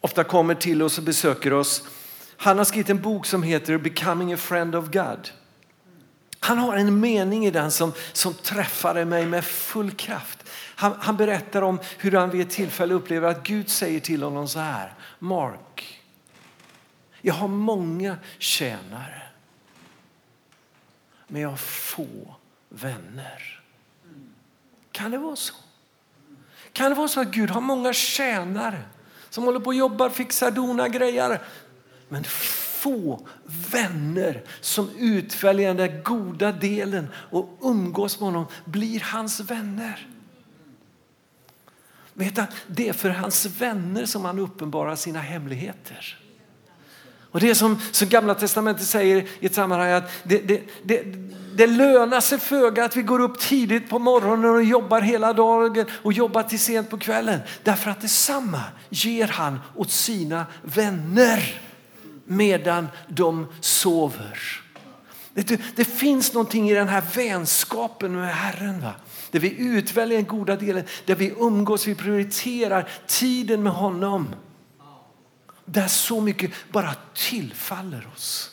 ofta 0.00 0.24
kommer 0.24 0.54
till 0.54 0.82
oss 0.82 0.98
och 0.98 1.04
besöker 1.04 1.52
oss 1.52 1.82
han 2.42 2.58
har 2.58 2.64
skrivit 2.64 2.90
en 2.90 3.00
bok 3.00 3.26
som 3.26 3.42
heter 3.42 3.78
Becoming 3.78 4.32
a 4.32 4.36
friend 4.36 4.74
of 4.74 4.90
God. 4.90 5.30
Han 6.40 6.58
har 6.58 6.76
en 6.76 7.00
mening 7.00 7.46
i 7.46 7.50
den 7.50 7.70
som, 7.70 7.92
som 8.12 8.34
träffade 8.34 9.04
mig 9.04 9.26
med 9.26 9.44
full 9.44 9.90
kraft. 9.90 10.48
Han, 10.74 10.92
han 10.98 11.16
berättar 11.16 11.62
om 11.62 11.80
hur 11.98 12.12
han 12.12 12.30
vid 12.30 12.40
ett 12.40 12.50
tillfälle 12.50 12.94
upplever 12.94 13.28
att 13.28 13.42
Gud 13.42 13.68
säger 13.68 14.00
till 14.00 14.22
honom 14.22 14.48
så 14.48 14.58
här. 14.58 14.94
Mark, 15.18 16.02
jag 17.20 17.34
har 17.34 17.48
många 17.48 18.16
tjänare. 18.38 19.22
Men 21.26 21.42
jag 21.42 21.48
har 21.48 21.56
få 21.56 22.34
vänner. 22.68 23.62
Kan 24.92 25.10
det 25.10 25.18
vara 25.18 25.36
så? 25.36 25.54
Kan 26.72 26.90
det 26.90 26.96
vara 26.96 27.08
så 27.08 27.20
att 27.20 27.28
Gud 27.28 27.50
har 27.50 27.60
många 27.60 27.92
tjänare 27.92 28.82
som 29.30 29.44
håller 29.44 29.60
på 29.60 29.66
och 29.66 29.74
jobbar, 29.74 30.10
fixar, 30.10 30.50
donar, 30.50 30.88
grejer 30.88 31.40
men 32.12 32.24
få 32.24 33.26
vänner 33.70 34.42
som 34.60 34.90
utväljer 34.98 35.68
den 35.68 35.76
där 35.76 36.02
goda 36.02 36.52
delen 36.52 37.08
och 37.14 37.58
umgås 37.62 38.20
med 38.20 38.26
honom 38.26 38.46
blir 38.64 39.00
hans 39.00 39.40
vänner. 39.40 40.06
Vet 42.14 42.36
du, 42.36 42.46
det 42.66 42.88
är 42.88 42.92
för 42.92 43.10
hans 43.10 43.46
vänner 43.46 44.06
som 44.06 44.24
han 44.24 44.38
uppenbarar 44.38 44.96
sina 44.96 45.18
hemligheter. 45.20 46.18
Och 47.30 47.40
det 47.40 47.50
är 47.50 47.54
som, 47.54 47.80
som 47.92 48.08
gamla 48.08 48.34
testamentet 48.34 48.86
säger 48.86 49.26
i 49.40 49.46
ett 49.46 49.54
sammanhang 49.54 49.90
att 49.90 50.10
det, 50.22 50.38
det, 50.38 50.62
det, 50.82 51.02
det 51.56 51.66
lönar 51.66 52.20
sig 52.20 52.38
föga 52.38 52.84
att 52.84 52.96
vi 52.96 53.02
går 53.02 53.20
upp 53.20 53.38
tidigt 53.38 53.90
på 53.90 53.98
morgonen 53.98 54.50
och 54.50 54.64
jobbar 54.64 55.00
hela 55.00 55.32
dagen 55.32 55.86
och 56.02 56.12
jobbar 56.12 56.42
till 56.42 56.60
sent 56.60 56.90
på 56.90 56.98
kvällen. 56.98 57.40
Därför 57.62 57.90
att 57.90 58.00
detsamma 58.00 58.62
ger 58.88 59.28
han 59.28 59.60
åt 59.74 59.90
sina 59.90 60.46
vänner 60.62 61.71
medan 62.36 62.88
de 63.08 63.46
sover. 63.60 64.62
Du, 65.34 65.58
det 65.76 65.84
finns 65.84 66.32
någonting 66.32 66.70
i 66.70 66.74
den 66.74 66.88
här 66.88 67.02
vänskapen 67.14 68.12
med 68.14 68.34
Herren. 68.34 68.80
Va? 68.80 68.94
Där 69.30 69.40
vi 69.40 69.56
utväljer 69.58 70.18
den 70.18 70.26
goda 70.26 70.56
delen, 70.56 70.84
där 71.04 71.14
vi 71.14 71.34
umgås, 71.38 71.86
vi 71.86 71.94
prioriterar 71.94 72.88
tiden 73.06 73.62
med 73.62 73.72
honom. 73.72 74.34
Där 75.64 75.88
så 75.88 76.20
mycket 76.20 76.50
bara 76.72 76.94
tillfaller 77.14 78.08
oss. 78.14 78.50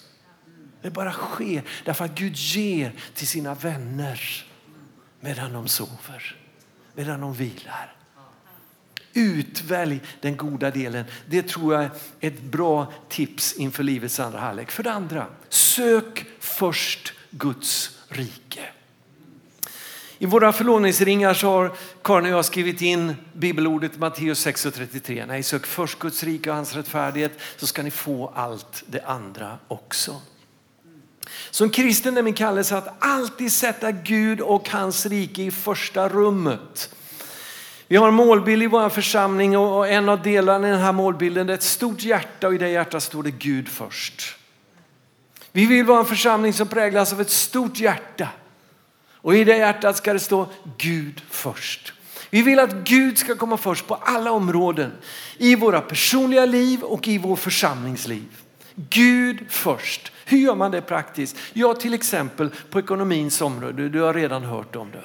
Det 0.81 0.89
bara 0.89 1.11
sker 1.11 1.63
därför 1.85 2.05
att 2.05 2.15
Gud 2.15 2.35
ger 2.35 2.93
till 3.13 3.27
sina 3.27 3.53
vänner 3.53 4.45
medan 5.19 5.53
de 5.53 5.67
sover, 5.67 6.35
medan 6.95 7.21
de 7.21 7.33
vilar. 7.33 7.98
Utvälj 9.13 10.01
den 10.21 10.37
goda 10.37 10.71
delen. 10.71 11.05
Det 11.25 11.41
tror 11.41 11.73
jag 11.73 11.83
är 11.83 11.91
ett 12.19 12.41
bra 12.41 12.93
tips 13.09 13.53
inför 13.53 13.83
livets 13.83 14.19
andra 14.19 14.39
halvlek. 14.39 14.71
För 14.71 14.83
det 14.83 14.91
andra, 14.91 15.25
sök 15.49 16.25
först 16.39 17.13
Guds 17.29 17.97
rike. 18.07 18.61
I 20.21 20.25
våra 20.25 20.53
förlovningsringar 20.53 21.33
så 21.33 21.47
har 21.49 21.71
Karin 22.01 22.25
och 22.25 22.31
jag 22.31 22.45
skrivit 22.45 22.81
in 22.81 23.15
bibelordet 23.33 23.97
Matteus 23.97 24.47
6.33. 24.47 25.25
Nej, 25.27 25.43
sök 25.43 25.65
först 25.65 25.99
Guds 25.99 26.23
rike 26.23 26.49
och 26.49 26.55
hans 26.55 26.75
rättfärdighet 26.75 27.31
så 27.57 27.67
ska 27.67 27.83
ni 27.83 27.91
få 27.91 28.31
allt 28.35 28.83
det 28.85 29.01
andra 29.01 29.57
också. 29.67 30.21
Som 31.51 31.69
kristen 31.69 32.17
är 32.17 32.21
min 32.21 32.33
kallelse 32.33 32.77
att 32.77 32.95
alltid 32.99 33.51
sätta 33.51 33.91
Gud 33.91 34.41
och 34.41 34.69
hans 34.69 35.05
rike 35.05 35.41
i 35.41 35.51
första 35.51 36.09
rummet. 36.09 36.95
Vi 37.91 37.97
har 37.97 38.07
en 38.07 38.13
målbild 38.13 38.63
i 38.63 38.67
vår 38.67 38.89
församling 38.89 39.57
och 39.57 39.87
en 39.87 40.09
av 40.09 40.21
delarna 40.21 40.67
i 40.67 40.71
den 40.71 40.79
här 40.79 40.91
målbilden 40.91 41.49
är 41.49 41.53
ett 41.53 41.63
stort 41.63 42.03
hjärta 42.03 42.47
och 42.47 42.55
i 42.55 42.57
det 42.57 42.69
hjärtat 42.69 43.03
står 43.03 43.23
det 43.23 43.31
Gud 43.31 43.67
först. 43.67 44.35
Vi 45.51 45.65
vill 45.65 45.85
vara 45.85 45.99
en 45.99 46.05
församling 46.05 46.53
som 46.53 46.67
präglas 46.67 47.13
av 47.13 47.21
ett 47.21 47.29
stort 47.29 47.79
hjärta 47.79 48.27
och 49.13 49.35
i 49.35 49.43
det 49.43 49.57
hjärtat 49.57 49.97
ska 49.97 50.13
det 50.13 50.19
stå 50.19 50.47
Gud 50.77 51.21
först. 51.29 51.93
Vi 52.29 52.41
vill 52.41 52.59
att 52.59 52.73
Gud 52.73 53.17
ska 53.17 53.35
komma 53.35 53.57
först 53.57 53.87
på 53.87 53.95
alla 53.95 54.31
områden 54.31 54.91
i 55.37 55.55
våra 55.55 55.81
personliga 55.81 56.45
liv 56.45 56.81
och 56.81 57.07
i 57.07 57.17
vår 57.17 57.35
församlingsliv. 57.35 58.27
Gud 58.75 59.39
först. 59.49 60.11
Hur 60.25 60.37
gör 60.37 60.55
man 60.55 60.71
det 60.71 60.81
praktiskt? 60.81 61.37
Ja, 61.53 61.73
till 61.73 61.93
exempel 61.93 62.49
på 62.69 62.79
ekonomins 62.79 63.41
område. 63.41 63.89
Du 63.89 64.01
har 64.01 64.13
redan 64.13 64.43
hört 64.43 64.75
om 64.75 64.91
det. 64.91 65.03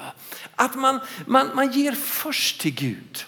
Att 0.56 0.74
man, 0.74 1.00
man, 1.26 1.50
man 1.54 1.72
ger 1.72 1.92
först 1.92 2.60
till 2.60 2.74
Gud. 2.74 3.24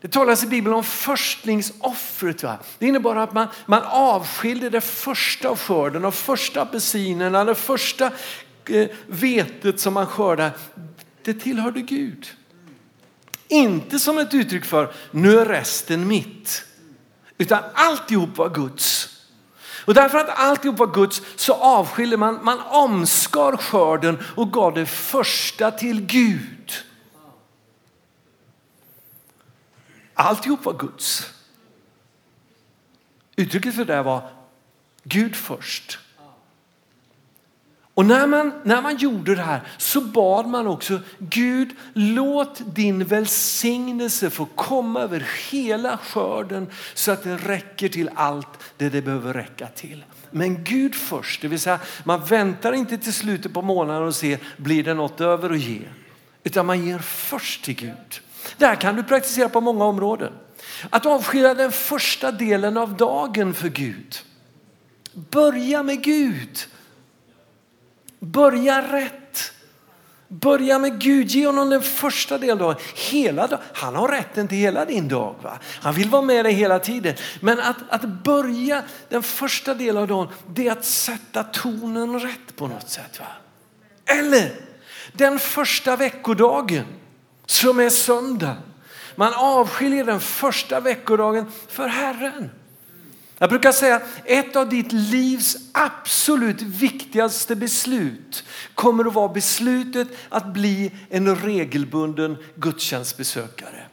Det 0.00 0.08
talas 0.08 0.44
i 0.44 0.46
Bibeln 0.46 0.74
om 0.74 0.84
förstlingsoffret. 0.84 2.42
Va? 2.42 2.58
Det 2.78 2.86
innebar 2.86 3.16
att 3.16 3.32
man, 3.32 3.48
man 3.66 3.82
avskilde 3.82 4.70
det 4.70 4.80
första 4.80 5.48
av 5.48 5.58
skörden, 5.58 6.04
av 6.04 6.12
första 6.12 6.62
apelsinerna, 6.62 7.44
det 7.44 7.54
första 7.54 8.10
eh, 8.68 8.88
vetet 9.06 9.80
som 9.80 9.94
man 9.94 10.06
skördade. 10.06 10.52
Det 11.22 11.34
tillhörde 11.34 11.80
Gud. 11.80 12.26
Inte 13.48 13.98
som 13.98 14.18
ett 14.18 14.34
uttryck 14.34 14.64
för 14.64 14.92
nu 15.10 15.38
är 15.38 15.46
resten 15.46 16.08
mitt. 16.08 16.64
Utan 17.38 17.62
alltihop 17.74 18.36
var 18.36 18.48
Guds. 18.48 19.19
Och 19.84 19.94
därför 19.94 20.18
att 20.18 20.38
alltihop 20.38 20.78
var 20.78 20.94
Guds 20.94 21.22
så 21.36 21.54
avskilde 21.54 22.16
man, 22.16 22.44
man 22.44 22.60
omskar 22.60 23.56
skörden 23.56 24.18
och 24.36 24.52
gav 24.52 24.74
det 24.74 24.86
första 24.86 25.70
till 25.70 26.06
Gud. 26.06 26.72
Alltihop 30.14 30.64
var 30.64 30.72
Guds. 30.72 31.30
Uttrycket 33.36 33.74
för 33.74 33.84
det 33.84 34.02
var 34.02 34.30
Gud 35.04 35.36
först. 35.36 35.98
Och 38.00 38.06
när 38.06 38.26
man, 38.26 38.52
när 38.62 38.82
man 38.82 38.96
gjorde 38.96 39.34
det 39.34 39.42
här 39.42 39.60
så 39.78 40.00
bad 40.00 40.46
man 40.46 40.66
också 40.66 41.00
Gud 41.18 41.70
låt 41.94 42.74
din 42.74 43.04
välsignelse 43.04 44.30
få 44.30 44.44
komma 44.44 45.00
över 45.00 45.28
hela 45.50 45.98
skörden 45.98 46.66
så 46.94 47.12
att 47.12 47.22
det 47.22 47.36
räcker 47.36 47.88
till 47.88 48.10
allt 48.14 48.48
det 48.76 48.88
det 48.88 49.02
behöver 49.02 49.34
räcka 49.34 49.66
till. 49.66 50.04
Men 50.30 50.64
Gud 50.64 50.94
först, 50.94 51.42
det 51.42 51.48
vill 51.48 51.60
säga 51.60 51.78
man 52.04 52.24
väntar 52.24 52.72
inte 52.72 52.98
till 52.98 53.12
slutet 53.12 53.52
på 53.52 53.62
månaden 53.62 54.08
och 54.08 54.14
ser 54.14 54.38
blir 54.56 54.84
det 54.84 54.94
något 54.94 55.20
över 55.20 55.50
att 55.50 55.60
ge. 55.60 55.80
Utan 56.44 56.66
man 56.66 56.86
ger 56.86 56.98
först 56.98 57.64
till 57.64 57.74
Gud. 57.74 58.20
Det 58.56 58.66
här 58.66 58.76
kan 58.76 58.96
du 58.96 59.02
praktisera 59.02 59.48
på 59.48 59.60
många 59.60 59.84
områden. 59.84 60.32
Att 60.90 61.06
avskilja 61.06 61.54
den 61.54 61.72
första 61.72 62.32
delen 62.32 62.76
av 62.76 62.96
dagen 62.96 63.54
för 63.54 63.68
Gud. 63.68 64.16
Börja 65.12 65.82
med 65.82 66.02
Gud. 66.02 66.66
Börja 68.20 68.92
rätt. 68.92 69.52
Börja 70.28 70.78
med 70.78 71.00
Gud, 71.00 71.28
ge 71.28 71.46
honom 71.46 71.70
den 71.70 71.82
första 71.82 72.38
delen 72.38 72.74
Hela 72.94 73.46
dag. 73.46 73.58
Han 73.72 73.94
har 73.94 74.08
rätten 74.08 74.48
till 74.48 74.58
hela 74.58 74.84
din 74.84 75.08
dag. 75.08 75.34
Va? 75.42 75.58
Han 75.82 75.94
vill 75.94 76.08
vara 76.08 76.22
med 76.22 76.44
dig 76.44 76.52
hela 76.52 76.78
tiden. 76.78 77.14
Men 77.40 77.60
att, 77.60 77.76
att 77.88 78.04
börja 78.04 78.82
den 79.08 79.22
första 79.22 79.74
delen 79.74 80.02
av 80.02 80.08
dagen, 80.08 80.28
det 80.48 80.68
är 80.68 80.72
att 80.72 80.84
sätta 80.84 81.44
tonen 81.44 82.20
rätt 82.20 82.56
på 82.56 82.66
något 82.66 82.90
sätt. 82.90 83.20
Va? 83.20 83.26
Eller 84.04 84.52
den 85.12 85.38
första 85.38 85.96
veckodagen 85.96 86.84
som 87.46 87.80
är 87.80 87.90
söndag. 87.90 88.56
Man 89.14 89.34
avskiljer 89.34 90.04
den 90.04 90.20
första 90.20 90.80
veckodagen 90.80 91.52
för 91.68 91.88
Herren. 91.88 92.50
Jag 93.42 93.48
brukar 93.50 93.72
säga 93.72 94.02
ett 94.24 94.56
av 94.56 94.68
ditt 94.68 94.92
livs 94.92 95.56
absolut 95.72 96.62
viktigaste 96.62 97.56
beslut 97.56 98.44
kommer 98.74 99.04
att 99.04 99.14
vara 99.14 99.28
beslutet 99.28 100.08
att 100.28 100.46
bli 100.46 100.92
en 101.10 101.36
regelbunden 101.36 102.36
gudstjänstbesökare. 102.54 103.86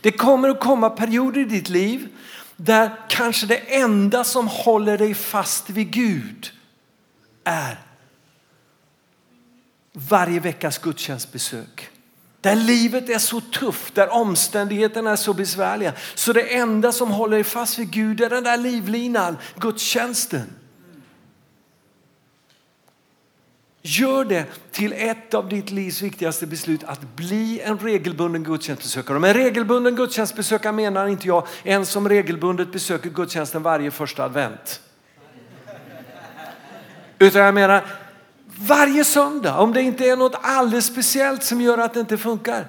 Det 0.00 0.12
kommer 0.12 0.48
att 0.48 0.60
komma 0.60 0.90
perioder 0.90 1.40
i 1.40 1.44
ditt 1.44 1.68
liv 1.68 2.08
där 2.56 2.96
kanske 3.08 3.46
det 3.46 3.74
enda 3.76 4.24
som 4.24 4.48
håller 4.48 4.98
dig 4.98 5.14
fast 5.14 5.70
vid 5.70 5.90
Gud 5.90 6.50
är 7.44 7.80
varje 9.92 10.40
veckas 10.40 10.78
gudstjänstbesök. 10.78 11.89
Där 12.40 12.56
livet 12.56 13.08
är 13.08 13.18
så 13.18 13.40
tufft, 13.40 13.94
där 13.94 14.12
omständigheterna 14.12 15.10
är 15.10 15.16
så 15.16 15.32
besvärliga. 15.32 15.92
Så 16.14 16.32
det 16.32 16.54
enda 16.56 16.92
som 16.92 17.10
håller 17.10 17.36
dig 17.36 17.44
fast 17.44 17.78
vid 17.78 17.90
Gud 17.90 18.20
är 18.20 18.30
den 18.30 18.44
där 18.44 18.56
livlinan, 18.56 19.36
gudstjänsten. 19.56 20.52
Gör 23.82 24.24
det 24.24 24.46
till 24.70 24.92
ett 24.92 25.34
av 25.34 25.48
ditt 25.48 25.70
livs 25.70 26.02
viktigaste 26.02 26.46
beslut 26.46 26.84
att 26.84 27.16
bli 27.16 27.60
en 27.60 27.78
regelbunden 27.78 28.44
gudstjänstbesökare. 28.44 29.18
Med 29.18 29.36
regelbunden 29.36 29.96
gudstjänstbesökare 29.96 30.72
menar 30.72 31.06
inte 31.06 31.28
jag 31.28 31.46
en 31.62 31.86
som 31.86 32.08
regelbundet 32.08 32.72
besöker 32.72 33.10
gudstjänsten 33.10 33.62
varje 33.62 33.90
första 33.90 34.24
advent. 34.24 34.80
Utan 37.18 37.42
jag 37.42 37.54
menar 37.54 37.84
varje 38.60 39.04
söndag, 39.04 39.58
om 39.58 39.72
det 39.72 39.82
inte 39.82 40.04
är 40.04 40.16
något 40.16 40.34
alldeles 40.42 40.86
speciellt 40.86 41.42
som 41.42 41.60
gör 41.60 41.78
att 41.78 41.94
det 41.94 42.00
inte 42.00 42.18
funkar, 42.18 42.66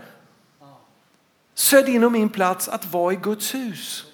så 1.53 1.77
är 1.77 1.83
din 1.83 2.03
och 2.03 2.11
min 2.11 2.29
plats 2.29 2.67
att 2.67 2.93
vara 2.93 3.13
i 3.13 3.15
Guds 3.15 3.55
hus. 3.55 4.05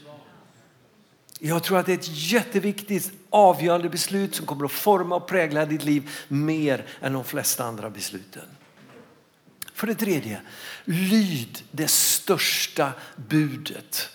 Jag 1.40 1.64
tror 1.64 1.78
att 1.78 1.86
det 1.86 1.92
är 1.92 1.98
ett 1.98 2.32
jätteviktigt 2.32 3.12
avgörande 3.30 3.90
beslut 3.90 4.36
som 4.36 4.46
kommer 4.46 4.66
att 4.66 4.72
forma 4.72 5.16
och 5.16 5.28
prägla 5.28 5.66
ditt 5.66 5.84
liv 5.84 6.10
mer 6.28 6.86
än 7.02 7.14
de 7.14 7.24
flesta 7.24 7.64
andra 7.64 7.90
besluten. 7.90 8.44
För 9.74 9.88
det 9.88 9.96
tredje, 9.96 10.42
lyd 10.86 11.64
det 11.72 11.88
största 11.88 12.92
budet. 13.16 14.10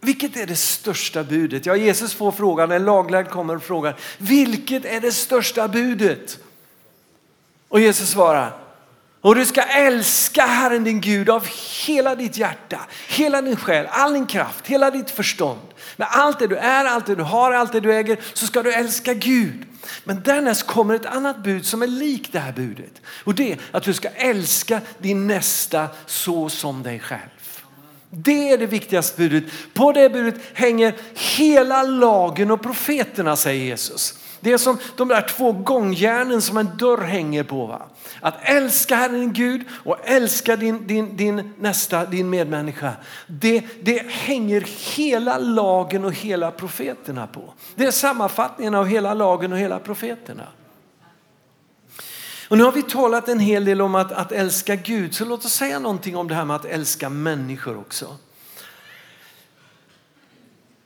Vilket 0.00 0.36
är 0.36 0.46
det 0.46 0.56
största 0.56 1.24
budet? 1.24 1.66
Ja, 1.66 1.76
Jesus 1.76 2.14
får 2.14 2.32
frågan, 2.32 2.72
en 2.72 2.84
laglärd 2.84 3.28
kommer 3.28 3.56
och 3.56 3.62
frågar, 3.62 3.96
vilket 4.18 4.84
är 4.84 5.00
det 5.00 5.12
största 5.12 5.68
budet? 5.68 6.38
Och 7.68 7.80
Jesus 7.80 8.10
svarar, 8.10 8.52
Och 9.20 9.34
du 9.34 9.46
ska 9.46 9.62
älska 9.62 10.46
Herren 10.46 10.84
din 10.84 11.00
Gud 11.00 11.30
av 11.30 11.46
hela 11.86 12.14
ditt 12.14 12.36
hjärta, 12.36 12.80
hela 13.08 13.42
din 13.42 13.56
själ, 13.56 13.86
all 13.90 14.12
din 14.12 14.26
kraft, 14.26 14.66
hela 14.66 14.90
ditt 14.90 15.10
förstånd. 15.10 15.60
Med 15.96 16.08
allt 16.10 16.38
det 16.38 16.46
du 16.46 16.56
är, 16.56 16.84
allt 16.84 17.06
det 17.06 17.14
du 17.14 17.22
har, 17.22 17.52
allt 17.52 17.72
det 17.72 17.80
du 17.80 17.94
äger 17.94 18.18
så 18.32 18.46
ska 18.46 18.62
du 18.62 18.72
älska 18.72 19.14
Gud. 19.14 19.64
Men 20.04 20.22
därnäst 20.22 20.66
kommer 20.66 20.94
ett 20.94 21.06
annat 21.06 21.42
bud 21.42 21.66
som 21.66 21.82
är 21.82 21.86
likt 21.86 22.32
det 22.32 22.38
här 22.38 22.52
budet. 22.52 23.02
Och 23.24 23.34
det 23.34 23.52
är 23.52 23.58
att 23.70 23.82
du 23.82 23.94
ska 23.94 24.08
älska 24.08 24.80
din 24.98 25.26
nästa 25.26 25.88
så 26.06 26.48
som 26.48 26.82
dig 26.82 27.00
själv. 27.00 27.20
Det 28.10 28.50
är 28.50 28.58
det 28.58 28.66
viktigaste 28.66 29.16
budet. 29.16 29.44
På 29.74 29.92
det 29.92 30.10
budet 30.10 30.34
hänger 30.54 30.94
hela 31.14 31.82
lagen 31.82 32.50
och 32.50 32.62
profeterna 32.62 33.36
säger 33.36 33.64
Jesus. 33.64 34.14
Det 34.40 34.52
är 34.52 34.58
som 34.58 34.78
de 34.96 35.08
där 35.08 35.28
två 35.28 35.52
gångjärnen 35.52 36.42
som 36.42 36.56
en 36.56 36.76
dörr 36.76 37.02
hänger 37.02 37.42
på. 37.42 37.66
Va? 37.66 37.82
Att 38.20 38.34
älska 38.42 38.96
Herren 38.96 39.32
Gud 39.32 39.64
och 39.84 39.96
älska 40.04 40.56
din, 40.56 40.86
din, 40.86 41.16
din 41.16 41.54
nästa, 41.58 42.06
din 42.06 42.30
medmänniska. 42.30 42.92
Det, 43.26 43.64
det 43.82 44.06
hänger 44.10 44.60
hela 44.96 45.38
lagen 45.38 46.04
och 46.04 46.12
hela 46.12 46.50
profeterna 46.50 47.26
på. 47.26 47.52
Det 47.74 47.86
är 47.86 47.90
sammanfattningen 47.90 48.74
av 48.74 48.86
hela 48.86 49.14
lagen 49.14 49.52
och 49.52 49.58
hela 49.58 49.78
profeterna. 49.78 50.44
Och 52.48 52.58
nu 52.58 52.64
har 52.64 52.72
vi 52.72 52.82
talat 52.82 53.28
en 53.28 53.40
hel 53.40 53.64
del 53.64 53.82
om 53.82 53.94
att, 53.94 54.12
att 54.12 54.32
älska 54.32 54.76
Gud, 54.76 55.14
så 55.14 55.24
låt 55.24 55.44
oss 55.44 55.52
säga 55.52 55.78
någonting 55.78 56.16
om 56.16 56.28
det 56.28 56.34
här 56.34 56.44
med 56.44 56.56
att 56.56 56.64
älska 56.64 57.08
människor 57.08 57.78
också. 57.78 58.16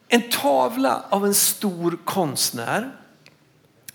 En 0.08 0.30
tavla 0.30 1.04
av 1.08 1.26
en 1.26 1.34
stor 1.34 1.98
konstnär, 2.04 2.90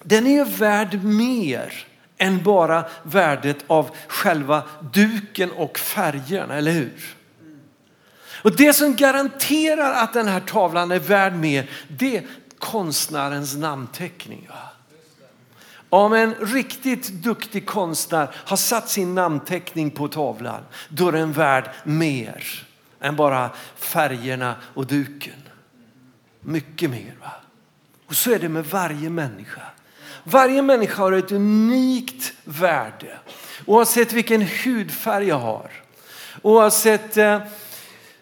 den 0.07 0.27
är 0.27 0.45
värd 0.45 1.03
mer 1.03 1.73
än 2.17 2.43
bara 2.43 2.85
värdet 3.03 3.57
av 3.67 3.95
själva 4.07 4.63
duken 4.93 5.51
och 5.51 5.79
färgerna, 5.79 6.55
eller 6.55 6.71
hur? 6.71 7.15
Och 8.41 8.55
det 8.55 8.73
som 8.73 8.95
garanterar 8.95 9.93
att 9.93 10.13
den 10.13 10.27
här 10.27 10.39
tavlan 10.39 10.91
är 10.91 10.99
värd 10.99 11.33
mer, 11.33 11.69
det 11.87 12.17
är 12.17 12.23
konstnärens 12.59 13.55
namnteckning. 13.55 14.49
Om 15.89 16.13
en 16.13 16.35
riktigt 16.35 17.07
duktig 17.07 17.65
konstnär 17.65 18.29
har 18.33 18.57
satt 18.57 18.89
sin 18.89 19.15
namnteckning 19.15 19.91
på 19.91 20.07
tavlan, 20.07 20.63
då 20.89 21.07
är 21.07 21.11
den 21.11 21.31
värd 21.31 21.69
mer 21.83 22.65
än 22.99 23.15
bara 23.15 23.49
färgerna 23.75 24.55
och 24.61 24.87
duken. 24.87 25.43
Mycket 26.41 26.89
mer. 26.89 27.15
Va? 27.21 27.31
Och 28.05 28.15
så 28.15 28.31
är 28.31 28.39
det 28.39 28.49
med 28.49 28.65
varje 28.65 29.09
människa. 29.09 29.61
Varje 30.29 30.61
människa 30.61 31.01
har 31.01 31.11
ett 31.11 31.31
unikt 31.31 32.33
värde. 32.43 33.17
Oavsett 33.65 34.13
vilken 34.13 34.41
hudfärg 34.41 35.27
jag 35.27 35.39
har. 35.39 35.71
Oavsett 36.41 37.17
eh, 37.17 37.41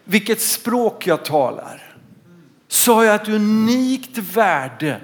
vilket 0.04 0.40
språk 0.40 1.06
jag 1.06 1.24
talar. 1.24 1.96
Så 2.68 2.94
har 2.94 3.04
jag 3.04 3.14
ett 3.14 3.28
unikt 3.28 4.18
värde 4.18 5.00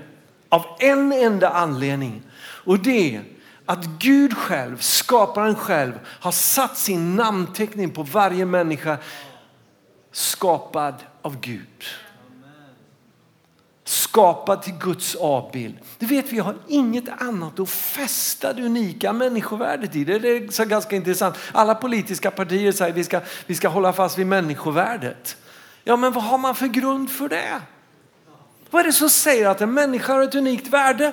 av 0.48 0.64
en 0.78 1.12
enda 1.12 1.48
anledning. 1.48 2.22
Och 2.40 2.78
det 2.78 3.14
är 3.16 3.24
att 3.66 3.84
Gud 3.84 4.36
själv, 4.36 4.78
skaparen 4.78 5.54
själv, 5.54 5.92
har 6.06 6.32
satt 6.32 6.78
sin 6.78 7.16
namnteckning 7.16 7.90
på 7.90 8.02
varje 8.02 8.44
människa 8.44 8.98
skapad 10.12 10.94
av 11.22 11.40
Gud 11.40 11.84
skapad 13.84 14.62
till 14.62 14.74
Guds 14.74 15.14
avbild. 15.14 15.74
Du 15.98 16.06
vet, 16.06 16.32
vi 16.32 16.38
har 16.38 16.54
inget 16.68 17.22
annat 17.22 17.60
att 17.60 17.70
fästa 17.70 18.52
det 18.52 18.62
unika 18.62 19.12
människovärdet 19.12 19.96
i. 19.96 20.04
Det 20.04 20.14
är 20.14 20.52
så 20.52 20.64
ganska 20.64 20.96
intressant. 20.96 21.36
Alla 21.52 21.74
politiska 21.74 22.30
partier 22.30 22.72
säger 22.72 22.92
att 22.92 22.98
vi 22.98 23.04
ska, 23.04 23.20
vi 23.46 23.54
ska 23.54 23.68
hålla 23.68 23.92
fast 23.92 24.18
vid 24.18 24.26
människovärdet. 24.26 25.36
Ja, 25.84 25.96
men 25.96 26.12
vad 26.12 26.24
har 26.24 26.38
man 26.38 26.54
för 26.54 26.66
grund 26.66 27.10
för 27.10 27.28
det? 27.28 27.60
Vad 28.70 28.80
är 28.80 28.86
det 28.86 28.92
som 28.92 29.10
säger 29.10 29.48
att 29.48 29.60
en 29.60 29.74
människa 29.74 30.12
har 30.12 30.22
ett 30.22 30.34
unikt 30.34 30.68
värde? 30.68 31.12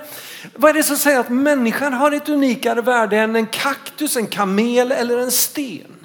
Vad 0.55 0.69
är 0.69 0.73
det 0.73 0.83
som 0.83 0.97
säger 0.97 1.19
att 1.19 1.29
människan 1.29 1.93
har 1.93 2.11
ett 2.11 2.29
unikare 2.29 2.81
värde 2.81 3.17
än 3.17 3.35
en 3.35 3.47
kaktus, 3.47 4.17
en 4.17 4.27
kamel 4.27 4.91
eller 4.91 5.17
en 5.17 5.31
sten? 5.31 5.95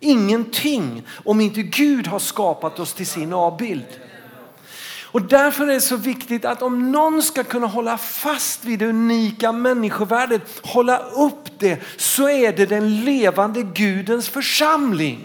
Ingenting 0.00 1.02
om 1.24 1.40
inte 1.40 1.62
Gud 1.62 2.06
har 2.06 2.18
skapat 2.18 2.78
oss 2.78 2.92
till 2.92 3.06
sin 3.06 3.32
avbild. 3.32 3.86
Och 5.10 5.22
därför 5.22 5.66
är 5.66 5.72
det 5.72 5.80
så 5.80 5.96
viktigt 5.96 6.44
att 6.44 6.62
om 6.62 6.92
någon 6.92 7.22
ska 7.22 7.44
kunna 7.44 7.66
hålla 7.66 7.98
fast 7.98 8.64
vid 8.64 8.78
det 8.78 8.86
unika 8.86 9.52
människovärdet, 9.52 10.42
hålla 10.62 10.98
upp 10.98 11.58
det, 11.58 11.80
så 11.96 12.28
är 12.28 12.52
det 12.52 12.66
den 12.66 13.04
levande 13.04 13.62
Gudens 13.62 14.28
församling. 14.28 15.24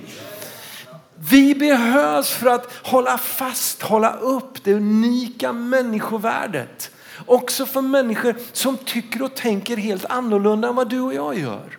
Vi 1.15 1.55
behövs 1.55 2.29
för 2.29 2.47
att 2.47 2.73
hålla 2.83 3.17
fast, 3.17 3.81
hålla 3.81 4.13
upp 4.13 4.63
det 4.63 4.73
unika 4.73 5.53
människovärdet. 5.53 6.91
Också 7.25 7.65
för 7.65 7.81
människor 7.81 8.35
som 8.53 8.77
tycker 8.77 9.21
och 9.21 9.35
tänker 9.35 9.77
helt 9.77 10.05
annorlunda 10.05 10.67
än 10.67 10.75
vad 10.75 10.89
du 10.89 10.99
och 10.99 11.13
jag 11.13 11.39
gör. 11.39 11.77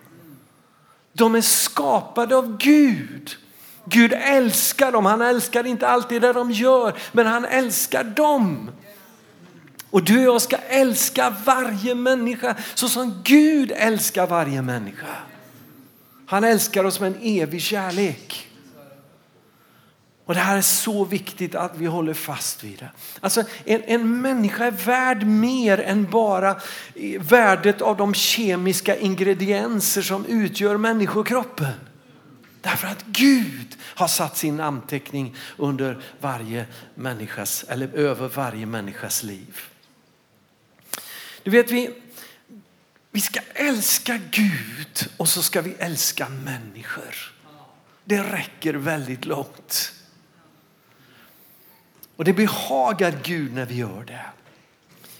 De 1.13 1.35
är 1.35 1.41
skapade 1.41 2.35
av 2.35 2.57
Gud. 2.57 3.37
Gud 3.85 4.13
älskar 4.13 4.91
dem. 4.91 5.05
Han 5.05 5.21
älskar 5.21 5.65
inte 5.65 5.87
alltid 5.87 6.21
det 6.21 6.33
de 6.33 6.51
gör, 6.51 6.93
men 7.11 7.25
han 7.25 7.45
älskar 7.45 8.03
dem. 8.03 8.71
Och 9.89 10.03
du 10.03 10.27
och 10.27 10.35
jag 10.35 10.41
ska 10.41 10.57
älska 10.57 11.35
varje 11.45 11.95
människa 11.95 12.55
så 12.73 12.89
som 12.89 13.21
Gud 13.23 13.71
älskar 13.75 14.27
varje 14.27 14.61
människa. 14.61 15.15
Han 16.25 16.43
älskar 16.43 16.83
oss 16.83 16.99
med 16.99 17.07
en 17.07 17.19
evig 17.21 17.61
kärlek. 17.61 18.47
Och 20.25 20.33
Det 20.33 20.39
här 20.39 20.57
är 20.57 20.61
så 20.61 21.05
viktigt 21.05 21.55
att 21.55 21.77
vi 21.77 21.85
håller 21.85 22.13
fast 22.13 22.63
vid 22.63 22.79
det. 22.79 22.89
Alltså, 23.19 23.43
en, 23.65 23.83
en 23.83 24.21
människa 24.21 24.65
är 24.65 24.71
värd 24.71 25.27
mer 25.27 25.79
än 25.79 26.09
bara 26.11 26.55
värdet 27.19 27.81
av 27.81 27.97
de 27.97 28.13
kemiska 28.13 28.95
ingredienser 28.95 30.01
som 30.01 30.25
utgör 30.25 30.77
människokroppen. 30.77 31.73
Därför 32.65 32.87
att 32.87 33.05
Gud 33.05 33.77
har 33.81 34.07
satt 34.07 34.37
sin 34.37 34.57
namnteckning 34.57 35.35
under 35.57 36.03
varje 36.19 36.65
människas, 36.95 37.65
eller 37.67 37.87
över 37.87 38.27
varje 38.27 38.65
människas 38.65 39.23
liv. 39.23 39.59
Du 41.43 41.51
vet, 41.51 41.71
vi, 41.71 41.89
vi 43.11 43.21
ska 43.21 43.39
älska 43.53 44.19
Gud 44.31 45.09
och 45.17 45.29
så 45.29 45.43
ska 45.43 45.61
vi 45.61 45.73
älska 45.79 46.29
människor. 46.29 47.33
Det 48.05 48.23
räcker 48.23 48.73
väldigt 48.73 49.25
långt. 49.25 49.93
Och 52.15 52.23
det 52.23 52.33
behagar 52.33 53.19
Gud 53.23 53.53
när 53.53 53.65
vi 53.65 53.75
gör 53.75 54.03
det. 54.03 54.25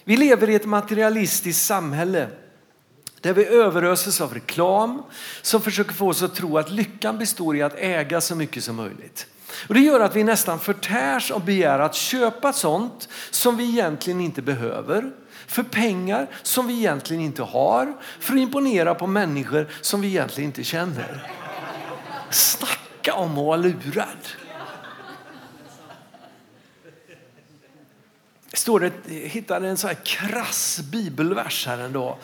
Vi 0.03 0.17
lever 0.17 0.49
i 0.49 0.55
ett 0.55 0.65
materialistiskt 0.65 1.65
samhälle 1.65 2.29
där 3.25 3.33
vi 3.33 3.45
överöses 3.45 4.21
av 4.21 4.33
reklam 4.33 5.03
som 5.41 5.61
försöker 5.61 5.93
få 5.93 6.09
oss 6.09 6.23
att 6.23 6.35
tro 6.35 6.57
att 6.57 6.71
lyckan 6.71 7.17
består 7.17 7.55
i 7.55 7.61
att 7.61 7.75
äga 7.75 8.21
så 8.21 8.35
mycket 8.35 8.63
som 8.63 8.75
möjligt. 8.75 9.27
Och 9.67 9.73
det 9.73 9.79
gör 9.79 9.99
att 9.99 10.15
vi 10.15 10.23
nästan 10.23 10.59
förtärs 10.59 11.31
och 11.31 11.41
begär 11.41 11.79
att 11.79 11.95
köpa 11.95 12.53
sånt 12.53 13.09
som 13.31 13.57
vi 13.57 13.69
egentligen 13.69 14.21
inte 14.21 14.41
behöver. 14.41 15.11
För 15.47 15.63
pengar 15.63 16.27
som 16.43 16.67
vi 16.67 16.73
egentligen 16.73 17.23
inte 17.23 17.43
har. 17.43 17.93
För 18.19 18.33
att 18.33 18.39
imponera 18.39 18.95
på 18.95 19.07
människor 19.07 19.67
som 19.81 20.01
vi 20.01 20.07
egentligen 20.07 20.49
inte 20.49 20.63
känner. 20.63 21.31
Snacka 22.29 23.13
om 23.13 23.31
att 23.31 23.45
vara 23.45 23.57
lurad. 23.57 24.27
Står 28.53 28.79
det, 28.79 28.91
jag 29.07 29.29
hittade 29.29 29.67
en 29.67 29.77
så 29.77 29.87
här 29.87 29.97
krass 30.03 30.79
bibelvers 30.91 31.67
här 31.67 31.77
en 31.77 31.93
dag 31.93 32.17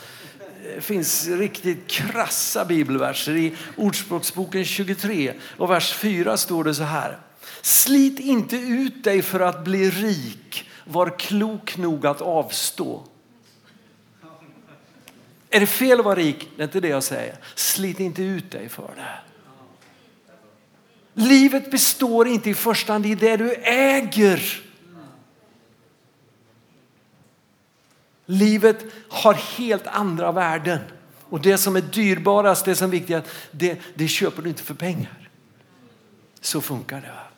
finns 0.80 1.28
riktigt 1.28 1.88
krassa 1.88 2.66
bibelverser. 2.66 3.36
I 3.36 3.56
Ordspråksboken 3.76 4.66
23 4.66 5.34
och 5.58 5.70
vers 5.70 5.94
4 5.94 6.38
står 6.38 6.64
det 6.64 6.76
så 6.76 6.84
här. 6.84 7.18
Slit 7.62 8.20
inte 8.20 8.56
ut 8.56 9.04
dig 9.04 9.22
för 9.22 9.40
att 9.40 9.64
bli 9.64 9.90
rik. 9.90 10.70
Var 10.86 11.20
klok 11.20 11.78
nog 11.78 12.06
att 12.06 12.22
avstå. 12.22 13.04
Är 15.50 15.60
det 15.60 15.68
fel 15.68 16.00
att 16.00 16.06
vara 16.06 16.16
rik? 16.16 16.50
Det 16.56 16.62
är 16.62 16.66
inte 16.66 16.80
det 16.80 16.88
jag 16.88 17.04
säger. 17.04 17.36
Slit 17.56 18.00
inte 18.00 18.24
ut 18.24 18.52
dig 18.52 18.70
för 18.70 18.90
det. 18.96 19.20
Livet 21.14 21.72
består 21.72 22.28
inte 22.28 22.50
i 22.50 22.54
första 22.54 22.94
hand 22.94 23.06
i 23.06 23.16
det 23.16 23.38
du 23.38 23.54
äger. 23.64 24.62
Livet 28.32 28.86
har 29.10 29.34
helt 29.34 29.88
andra 29.88 30.32
värden. 30.32 30.80
Och 31.22 31.42
det 31.42 31.58
som 31.58 31.76
är 31.76 31.82
dyrbarast, 31.82 32.66
det 32.66 32.76
som 32.76 32.88
är 32.88 32.92
viktigast, 32.92 33.28
det, 33.52 33.80
det 33.96 34.08
köper 34.08 34.42
du 34.42 34.50
inte 34.50 34.64
för 34.64 34.74
pengar. 34.74 35.30
Så 36.42 36.62
funkar 36.62 37.02
det. 37.02 37.31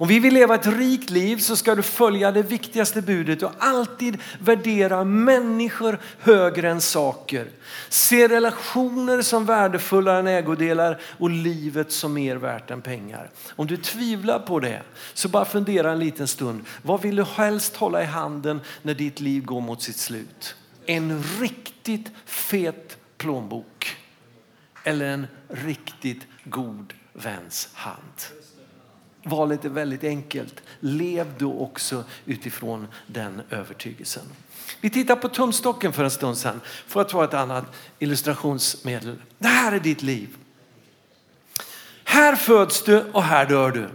Om 0.00 0.08
vi 0.08 0.18
vill 0.20 0.34
leva 0.34 0.54
ett 0.54 0.66
rikt 0.66 1.10
liv 1.10 1.36
så 1.36 1.56
ska 1.56 1.74
du 1.74 1.82
följa 1.82 2.32
det 2.32 2.42
viktigaste 2.42 3.02
budet 3.02 3.42
och 3.42 3.52
alltid 3.58 4.18
värdera 4.38 5.04
människor 5.04 6.00
högre 6.18 6.70
än 6.70 6.80
saker. 6.80 7.48
Se 7.88 8.28
relationer 8.28 9.22
som 9.22 9.44
värdefullare 9.44 10.18
än 10.18 10.26
ägodelar 10.26 11.00
och 11.18 11.30
livet 11.30 11.92
som 11.92 12.14
mer 12.14 12.36
värt 12.36 12.70
än 12.70 12.82
pengar. 12.82 13.30
Om 13.56 13.66
du 13.66 13.76
tvivlar 13.76 14.38
på 14.38 14.60
det 14.60 14.82
så 15.14 15.28
bara 15.28 15.44
fundera 15.44 15.92
en 15.92 15.98
liten 15.98 16.28
stund. 16.28 16.64
Vad 16.82 17.02
vill 17.02 17.16
du 17.16 17.24
helst 17.24 17.76
hålla 17.76 18.02
i 18.02 18.06
handen 18.06 18.60
när 18.82 18.94
ditt 18.94 19.20
liv 19.20 19.44
går 19.44 19.60
mot 19.60 19.82
sitt 19.82 19.96
slut? 19.96 20.54
En 20.86 21.22
riktigt 21.40 22.06
fet 22.24 22.98
plånbok 23.18 23.96
eller 24.84 25.06
en 25.06 25.26
riktigt 25.48 26.26
god 26.44 26.94
väns 27.12 27.68
hand. 27.74 28.39
Valet 29.22 29.64
är 29.64 29.68
väldigt 29.68 30.04
enkelt. 30.04 30.62
Lev 30.80 31.34
då 31.38 31.58
också 31.58 32.04
utifrån 32.26 32.86
den 33.06 33.42
övertygelsen. 33.50 34.22
Vi 34.80 34.90
tittar 34.90 35.16
på 35.16 35.28
tumstocken 35.28 35.92
för 35.92 36.04
en 36.04 36.10
stund 36.10 36.38
sedan 36.38 36.60
för 36.86 37.00
att 37.00 37.08
ta 37.08 37.24
ett 37.24 37.34
annat 37.34 37.64
illustrationsmedel. 37.98 39.16
Det 39.38 39.48
här 39.48 39.72
är 39.72 39.80
ditt 39.80 40.02
liv. 40.02 40.36
Här 42.04 42.36
föds 42.36 42.82
du 42.82 43.02
och 43.12 43.22
här 43.22 43.46
dör 43.46 43.70
du. 43.70 43.88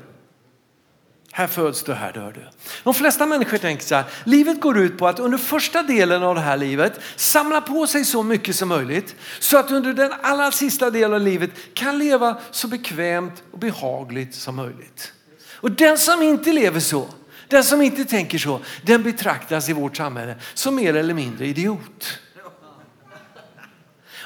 Här 1.37 1.47
föds 1.47 1.83
du, 1.83 1.93
här 1.93 2.13
dör 2.13 2.31
du. 2.31 2.41
De 2.83 2.93
flesta 2.93 3.25
människor 3.25 3.57
tänker 3.57 3.83
så 3.83 3.95
här, 3.95 4.05
livet 4.23 4.61
går 4.61 4.77
ut 4.77 4.97
på 4.97 5.07
att 5.07 5.19
under 5.19 5.37
första 5.37 5.83
delen 5.83 6.23
av 6.23 6.35
det 6.35 6.41
här 6.41 6.57
livet 6.57 6.99
samla 7.15 7.61
på 7.61 7.87
sig 7.87 8.05
så 8.05 8.23
mycket 8.23 8.55
som 8.55 8.69
möjligt 8.69 9.15
så 9.39 9.57
att 9.57 9.71
under 9.71 9.93
den 9.93 10.13
allra 10.21 10.51
sista 10.51 10.89
delen 10.89 11.13
av 11.13 11.21
livet 11.21 11.49
kan 11.73 11.99
leva 11.99 12.37
så 12.51 12.67
bekvämt 12.67 13.43
och 13.51 13.59
behagligt 13.59 14.35
som 14.35 14.55
möjligt. 14.55 15.13
Och 15.51 15.71
den 15.71 15.97
som 15.97 16.21
inte 16.21 16.51
lever 16.51 16.79
så, 16.79 17.07
den 17.47 17.63
som 17.63 17.81
inte 17.81 18.05
tänker 18.05 18.37
så, 18.37 18.61
den 18.83 19.03
betraktas 19.03 19.69
i 19.69 19.73
vårt 19.73 19.97
samhälle 19.97 20.35
som 20.53 20.75
mer 20.75 20.95
eller 20.95 21.13
mindre 21.13 21.47
idiot. 21.47 22.19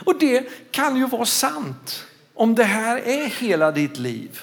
Och 0.05 0.19
det 0.19 0.71
kan 0.71 0.95
ju 0.95 1.07
vara 1.07 1.25
sant 1.25 2.05
om 2.33 2.55
det 2.55 2.63
här 2.63 2.97
är 2.97 3.25
hela 3.25 3.71
ditt 3.71 3.97
liv. 3.97 4.41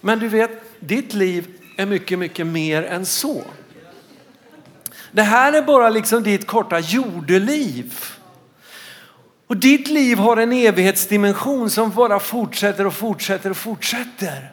Men 0.00 0.18
du 0.18 0.28
vet, 0.28 0.50
ditt 0.80 1.14
liv 1.14 1.60
är 1.76 1.86
mycket, 1.86 2.18
mycket 2.18 2.46
mer 2.46 2.82
än 2.82 3.06
så. 3.06 3.44
Det 5.12 5.22
här 5.22 5.52
är 5.52 5.62
bara 5.62 5.90
liksom 5.90 6.22
ditt 6.22 6.46
korta 6.46 6.78
jordeliv. 6.78 7.94
Och 9.46 9.56
ditt 9.56 9.88
liv 9.88 10.18
har 10.18 10.36
en 10.36 10.52
evighetsdimension 10.52 11.70
som 11.70 11.90
bara 11.90 12.20
fortsätter 12.20 12.86
och 12.86 12.94
fortsätter 12.94 13.50
och 13.50 13.56
fortsätter. 13.56 14.52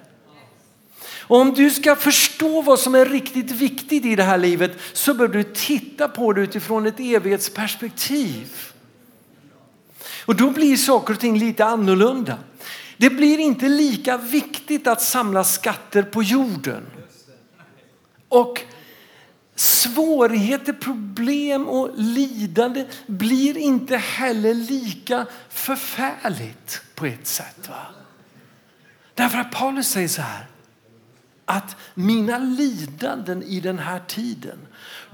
Och 1.32 1.38
om 1.38 1.54
du 1.54 1.70
ska 1.70 1.96
förstå 1.96 2.62
vad 2.62 2.80
som 2.80 2.96
är 2.96 3.06
riktigt 3.06 3.52
viktigt 3.52 4.06
i 4.06 4.16
det 4.16 4.24
här 4.24 4.38
livet 4.38 4.72
så 4.94 5.14
bör 5.14 5.28
du 5.28 5.44
titta 5.44 6.08
på 6.08 6.34
det 6.34 6.42
utifrån 6.42 6.86
ett 6.86 7.00
evighetsperspektiv. 7.00 8.48
Och 10.26 10.36
då 10.36 10.50
blir 10.50 10.78
saker 10.78 11.14
och 11.14 11.20
ting 11.20 11.40
lite 11.40 11.66
annorlunda. 11.66 12.38
Det 12.98 13.10
blir 13.10 13.40
inte 13.40 13.70
lika 13.70 14.18
viktigt 14.18 14.88
att 14.88 15.02
samla 15.02 15.44
skatter 15.44 16.04
på 16.04 16.24
jorden. 16.24 16.86
Och 18.32 18.62
svårigheter, 19.56 20.74
problem 20.74 21.68
och 21.68 21.90
lidande 21.96 22.86
blir 23.08 23.58
inte 23.58 23.98
heller 23.98 24.54
lika 24.54 25.26
förfärligt 25.50 26.82
på 26.96 27.06
ett 27.06 27.28
sätt. 27.28 27.70
Va? 27.70 27.86
Därför 29.14 29.38
att 29.38 29.52
Paulus 29.52 29.88
säger 29.88 30.08
så 30.08 30.22
här 30.22 30.46
att 31.46 31.76
mina 31.94 32.38
lidanden 32.38 33.44
i 33.44 33.60
den 33.60 33.80
här 33.80 34.00
tiden, 34.08 34.58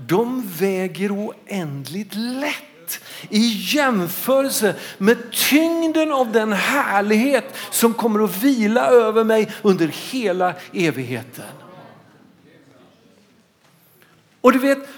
de 0.07 0.43
väger 0.47 1.11
oändligt 1.11 2.15
lätt 2.15 2.99
i 3.29 3.47
jämförelse 3.75 4.75
med 4.97 5.31
tyngden 5.31 6.11
av 6.11 6.31
den 6.31 6.53
härlighet 6.53 7.55
som 7.71 7.93
kommer 7.93 8.23
att 8.23 8.43
vila 8.43 8.87
över 8.87 9.23
mig 9.23 9.51
under 9.61 9.87
hela 9.87 10.53
evigheten. 10.73 11.66
Och 14.47 14.53
du 14.53 14.59
vet, 14.59 14.89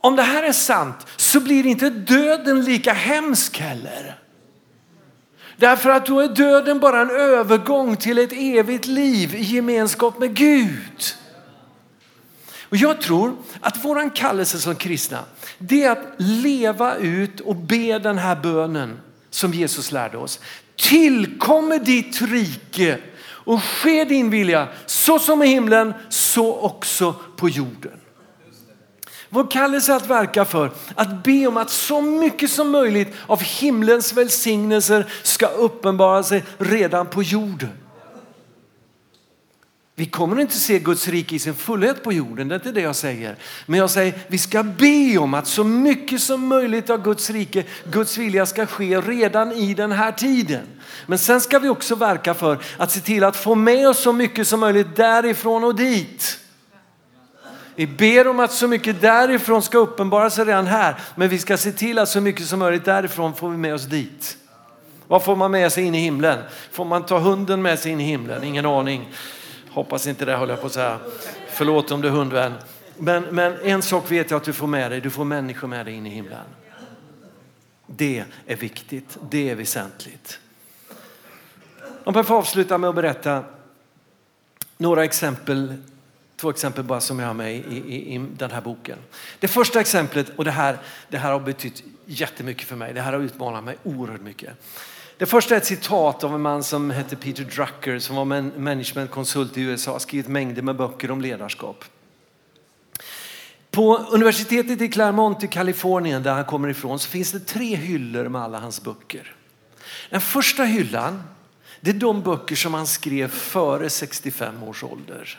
om 0.00 0.16
det 0.16 0.22
här 0.22 0.42
är 0.42 0.52
sant 0.52 1.06
så 1.16 1.40
blir 1.40 1.66
inte 1.66 1.90
döden 1.90 2.64
lika 2.64 2.92
hemsk 2.92 3.58
heller. 3.58 4.18
Därför 5.56 5.90
att 5.90 6.06
då 6.06 6.20
är 6.20 6.28
döden 6.28 6.80
bara 6.80 7.00
en 7.00 7.10
övergång 7.10 7.96
till 7.96 8.18
ett 8.18 8.32
evigt 8.32 8.86
liv 8.86 9.34
i 9.34 9.42
gemenskap 9.42 10.18
med 10.18 10.34
Gud. 10.34 11.02
Och 12.68 12.76
jag 12.76 13.00
tror 13.00 13.36
att 13.60 13.84
våran 13.84 14.10
kallelse 14.10 14.58
som 14.58 14.74
kristna, 14.76 15.24
det 15.58 15.82
är 15.82 15.90
att 15.90 16.14
leva 16.16 16.96
ut 16.96 17.40
och 17.40 17.56
be 17.56 17.98
den 17.98 18.18
här 18.18 18.36
bönen 18.36 19.00
som 19.30 19.52
Jesus 19.52 19.92
lärde 19.92 20.16
oss. 20.16 20.40
Tillkommer 20.76 21.78
ditt 21.78 22.22
rike 22.22 22.98
och 23.20 23.62
ske 23.62 24.04
din 24.04 24.30
vilja 24.30 24.68
så 24.86 25.18
som 25.18 25.42
i 25.42 25.46
himlen 25.46 25.94
så 26.08 26.56
också 26.56 27.14
på 27.36 27.48
jorden. 27.48 28.00
Vår 29.36 29.50
kallelse 29.50 29.94
att 29.94 30.10
verka 30.10 30.44
för 30.44 30.70
att 30.94 31.22
be 31.24 31.46
om 31.46 31.56
att 31.56 31.70
så 31.70 32.00
mycket 32.00 32.50
som 32.50 32.70
möjligt 32.70 33.14
av 33.26 33.40
himlens 33.42 34.12
välsignelser 34.12 35.06
ska 35.22 35.46
uppenbara 35.46 36.22
sig 36.22 36.44
redan 36.58 37.06
på 37.06 37.22
jorden. 37.22 37.70
Vi 39.94 40.06
kommer 40.06 40.40
inte 40.40 40.56
se 40.56 40.78
Guds 40.78 41.08
rike 41.08 41.34
i 41.34 41.38
sin 41.38 41.54
fullhet 41.54 42.02
på 42.02 42.12
jorden, 42.12 42.48
det 42.48 42.54
är 42.54 42.56
inte 42.56 42.72
det 42.72 42.80
jag 42.80 42.96
säger. 42.96 43.36
Men 43.66 43.80
jag 43.80 43.90
säger 43.90 44.14
vi 44.28 44.38
ska 44.38 44.62
be 44.62 45.18
om 45.18 45.34
att 45.34 45.46
så 45.46 45.64
mycket 45.64 46.20
som 46.20 46.46
möjligt 46.46 46.90
av 46.90 47.02
Guds 47.02 47.30
rike, 47.30 47.64
Guds 47.90 48.18
vilja 48.18 48.46
ska 48.46 48.66
ske 48.66 49.00
redan 49.00 49.52
i 49.52 49.74
den 49.74 49.92
här 49.92 50.12
tiden. 50.12 50.66
Men 51.06 51.18
sen 51.18 51.40
ska 51.40 51.58
vi 51.58 51.68
också 51.68 51.94
verka 51.94 52.34
för 52.34 52.58
att 52.76 52.90
se 52.90 53.00
till 53.00 53.24
att 53.24 53.36
få 53.36 53.54
med 53.54 53.88
oss 53.88 53.98
så 53.98 54.12
mycket 54.12 54.48
som 54.48 54.60
möjligt 54.60 54.96
därifrån 54.96 55.64
och 55.64 55.74
dit. 55.74 56.38
Vi 57.76 57.86
ber 57.86 58.28
om 58.28 58.40
att 58.40 58.52
så 58.52 58.68
mycket 58.68 59.00
därifrån 59.00 59.62
ska 59.62 59.78
uppenbara 59.78 60.30
sig 60.30 60.44
redan 60.44 60.66
här. 60.66 60.96
Men 61.14 61.28
vi 61.28 61.38
ska 61.38 61.56
se 61.56 61.72
till 61.72 61.98
att 61.98 62.08
så 62.08 62.20
mycket 62.20 62.46
som 62.46 62.58
möjligt 62.58 62.84
därifrån 62.84 63.34
får 63.34 63.50
vi 63.50 63.56
med 63.56 63.74
oss 63.74 63.84
dit. 63.84 64.36
Vad 65.06 65.24
får 65.24 65.36
man 65.36 65.50
med 65.50 65.72
sig 65.72 65.84
in 65.84 65.94
i 65.94 65.98
himlen? 65.98 66.38
Får 66.70 66.84
man 66.84 67.06
ta 67.06 67.18
hunden 67.18 67.62
med 67.62 67.78
sig 67.78 67.92
in 67.92 68.00
i 68.00 68.04
himlen? 68.04 68.44
Ingen 68.44 68.66
aning. 68.66 69.12
Hoppas 69.70 70.06
inte 70.06 70.24
det 70.24 70.36
håller 70.36 70.52
jag 70.52 70.60
på 70.60 70.66
att 70.66 70.72
säga. 70.72 70.98
Förlåt 71.50 71.90
om 71.90 72.00
du 72.00 72.08
är 72.08 72.12
hundvän. 72.12 72.52
Men, 72.96 73.22
men 73.22 73.60
en 73.62 73.82
sak 73.82 74.10
vet 74.10 74.30
jag 74.30 74.38
att 74.38 74.44
du 74.44 74.52
får 74.52 74.66
med 74.66 74.90
dig. 74.90 75.00
Du 75.00 75.10
får 75.10 75.24
människor 75.24 75.68
med 75.68 75.86
dig 75.86 75.94
in 75.94 76.06
i 76.06 76.10
himlen. 76.10 76.44
Det 77.86 78.24
är 78.46 78.56
viktigt. 78.56 79.18
Det 79.30 79.50
är 79.50 79.54
väsentligt. 79.54 80.38
Om 82.04 82.14
jag 82.14 82.26
får 82.26 82.34
avsluta 82.36 82.78
med 82.78 82.90
att 82.90 82.96
berätta 82.96 83.44
några 84.76 85.04
exempel 85.04 85.74
Två 86.36 86.50
exempel 86.50 86.84
bara 86.84 87.00
som 87.00 87.18
jag 87.18 87.26
har 87.26 87.34
med 87.34 87.56
i, 87.56 87.58
i, 87.58 88.14
i, 88.14 88.26
den 88.36 88.50
här 88.50 88.60
boken. 88.60 88.98
Det 89.40 89.48
första 89.48 89.80
exemplet, 89.80 90.28
och 90.36 90.44
det 90.44 90.50
här, 90.50 90.78
det 91.08 91.18
här 91.18 91.32
har 91.32 91.40
betytt 91.40 91.82
jättemycket 92.06 92.68
för 92.68 92.76
mig. 92.76 92.94
Det 92.94 93.00
här 93.00 93.12
har 93.12 93.20
utmanat 93.20 93.64
mig 93.64 93.76
oerhört 93.82 94.20
mycket. 94.20 94.50
Det 95.18 95.26
första 95.26 95.54
är 95.54 95.58
ett 95.58 95.66
citat 95.66 96.24
av 96.24 96.34
en 96.34 96.40
man 96.40 96.64
som 96.64 96.90
hette 96.90 97.16
Peter 97.16 97.44
Drucker 97.44 97.98
som 97.98 98.16
var 98.16 98.24
managementkonsult 98.58 99.58
i 99.58 99.60
USA, 99.60 99.98
skrivit 99.98 100.28
mängder 100.28 100.62
med 100.62 100.76
böcker 100.76 101.10
om 101.10 101.20
ledarskap. 101.20 101.84
På 103.70 103.96
universitetet 103.96 104.80
i 104.80 104.88
Claremont 104.88 105.44
i 105.44 105.46
Kalifornien 105.46 106.22
där 106.22 106.32
han 106.32 106.44
kommer 106.44 106.68
ifrån 106.68 106.98
så 106.98 107.08
finns 107.08 107.32
det 107.32 107.40
tre 107.40 107.76
hyllor 107.76 108.28
med 108.28 108.42
alla 108.42 108.58
hans 108.58 108.82
böcker. 108.82 109.34
Den 110.10 110.20
första 110.20 110.64
hyllan 110.64 111.22
det 111.80 111.90
är 111.90 111.94
de 111.94 112.22
böcker 112.22 112.56
som 112.56 112.74
han 112.74 112.86
skrev 112.86 113.28
före 113.28 113.90
65 113.90 114.62
års 114.62 114.84
ålder. 114.84 115.38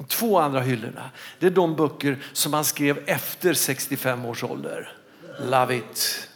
De 0.00 0.06
två 0.06 0.38
andra 0.38 0.60
hyllorna, 0.60 1.10
det 1.38 1.46
är 1.46 1.50
de 1.50 1.76
böcker 1.76 2.18
som 2.32 2.52
han 2.52 2.64
skrev 2.64 3.02
efter 3.06 3.54
65 3.54 4.24
års 4.24 4.44
ålder. 4.44 4.92
Love 5.40 5.76
it. 5.76 6.28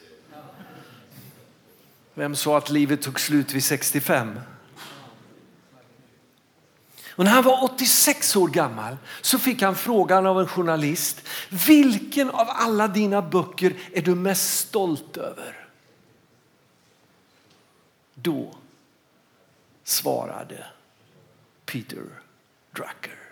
Vem 2.15 2.37
sa 2.37 2.59
att 2.59 2.71
livet 2.71 3.03
tog 3.03 3.21
slut 3.21 3.53
vid 3.53 3.65
65? 3.65 4.41
Och 7.11 7.25
när 7.25 7.31
han 7.31 7.45
var 7.45 7.65
86 7.65 8.37
år 8.37 8.49
gammal 8.49 8.97
så 9.21 9.39
fick 9.39 9.63
han 9.63 9.77
frågan 9.77 10.27
av 10.27 10.41
en 10.41 10.49
journalist. 10.49 11.29
Vilken 11.67 12.31
av 12.31 12.47
alla 12.49 12.89
dina 12.89 13.23
böcker 13.23 13.75
är 13.93 14.03
du 14.03 14.15
mest 14.15 14.59
stolt 14.59 15.17
över? 15.17 15.67
Då 18.15 18.55
svarade 19.85 20.67
Peter 21.67 22.03
Drucker 22.71 23.24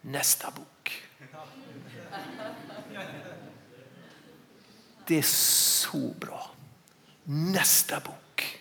nästa 0.00 0.50
bok. 0.50 1.02
Det 5.06 5.18
är 5.18 5.22
så 5.22 6.14
bra. 6.20 6.50
Nästa 7.24 8.00
bok. 8.00 8.58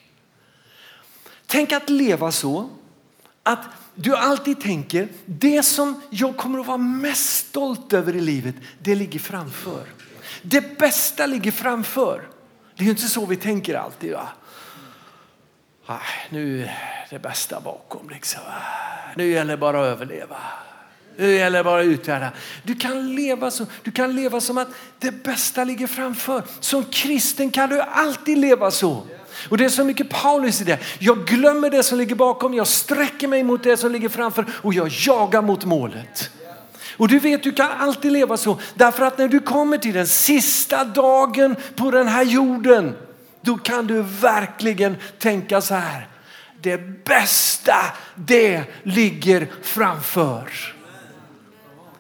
Tänk 1.46 1.72
att 1.72 1.90
leva 1.90 2.32
så 2.32 2.70
att 3.44 3.66
du 3.96 4.16
alltid 4.16 4.62
tänker 4.62 5.08
det 5.26 5.64
som 5.64 6.02
jag 6.10 6.38
kommer 6.38 6.60
att 6.60 6.68
vara 6.68 6.78
mest 6.78 7.30
stolt 7.30 7.94
över 7.94 8.16
i 8.16 8.22
livet, 8.22 8.56
det 8.80 8.96
ligger 8.96 9.20
framför. 9.20 9.86
Det 10.42 10.78
bästa 10.78 11.26
ligger 11.26 11.52
framför. 11.52 12.28
Det 12.76 12.86
är 12.86 12.90
inte 12.90 13.08
så 13.08 13.26
vi 13.26 13.36
tänker 13.36 13.76
alltid. 13.76 14.14
Va? 14.14 14.30
Ah, 15.86 16.00
nu 16.30 16.64
är 16.64 17.08
det 17.10 17.20
bästa 17.20 17.60
bakom. 17.60 18.10
Liksom. 18.10 18.42
Ah, 18.48 19.14
nu 19.16 19.32
gäller 19.32 19.54
det 19.54 19.58
bara 19.58 19.82
att 19.82 19.86
överleva. 19.86 20.38
Eh, 21.20 21.26
nu 21.26 21.36
gäller 21.36 21.58
det 21.58 21.64
bara 21.64 21.82
att 21.82 21.86
uthärda. 21.86 22.32
Du 22.64 22.76
kan, 22.76 23.16
leva 23.16 23.52
så, 23.52 23.66
du 23.84 23.92
kan 23.92 24.16
leva 24.16 24.42
som 24.42 24.58
att 24.58 24.68
det 25.00 25.12
bästa 25.12 25.64
ligger 25.64 25.88
framför. 25.88 26.44
Som 26.60 26.84
kristen 26.84 27.52
kan 27.52 27.70
du 27.70 27.82
alltid 27.82 28.38
leva 28.38 28.72
så. 28.72 29.04
Och 29.50 29.58
det 29.58 29.66
är 29.66 29.70
så 29.70 29.84
mycket 29.84 30.10
Paulus 30.10 30.62
i 30.62 30.64
det. 30.64 30.80
Jag 31.00 31.26
glömmer 31.26 31.70
det 31.70 31.84
som 31.84 31.98
ligger 31.98 32.16
bakom, 32.16 32.54
jag 32.54 32.68
sträcker 32.68 33.28
mig 33.28 33.44
mot 33.44 33.64
det 33.64 33.78
som 33.78 33.92
ligger 33.92 34.10
framför 34.10 34.46
och 34.52 34.74
jag 34.74 34.88
jagar 34.88 35.42
mot 35.42 35.66
målet. 35.66 36.32
Och 36.98 37.08
du 37.08 37.20
vet, 37.20 37.44
du 37.44 37.52
kan 37.52 37.72
alltid 37.72 38.12
leva 38.12 38.38
så. 38.38 38.60
Därför 38.76 39.06
att 39.06 39.18
när 39.18 39.28
du 39.28 39.40
kommer 39.40 39.78
till 39.78 39.94
den 39.94 40.08
sista 40.08 40.84
dagen 40.84 41.56
på 41.76 41.92
den 41.92 42.08
här 42.08 42.24
jorden, 42.24 42.96
då 43.42 43.58
kan 43.58 43.88
du 43.88 44.02
verkligen 44.02 44.98
tänka 45.20 45.62
så 45.62 45.76
här. 45.76 46.08
Det 46.62 47.06
bästa, 47.06 47.76
det 48.16 48.64
ligger 48.84 49.48
framför. 49.62 50.79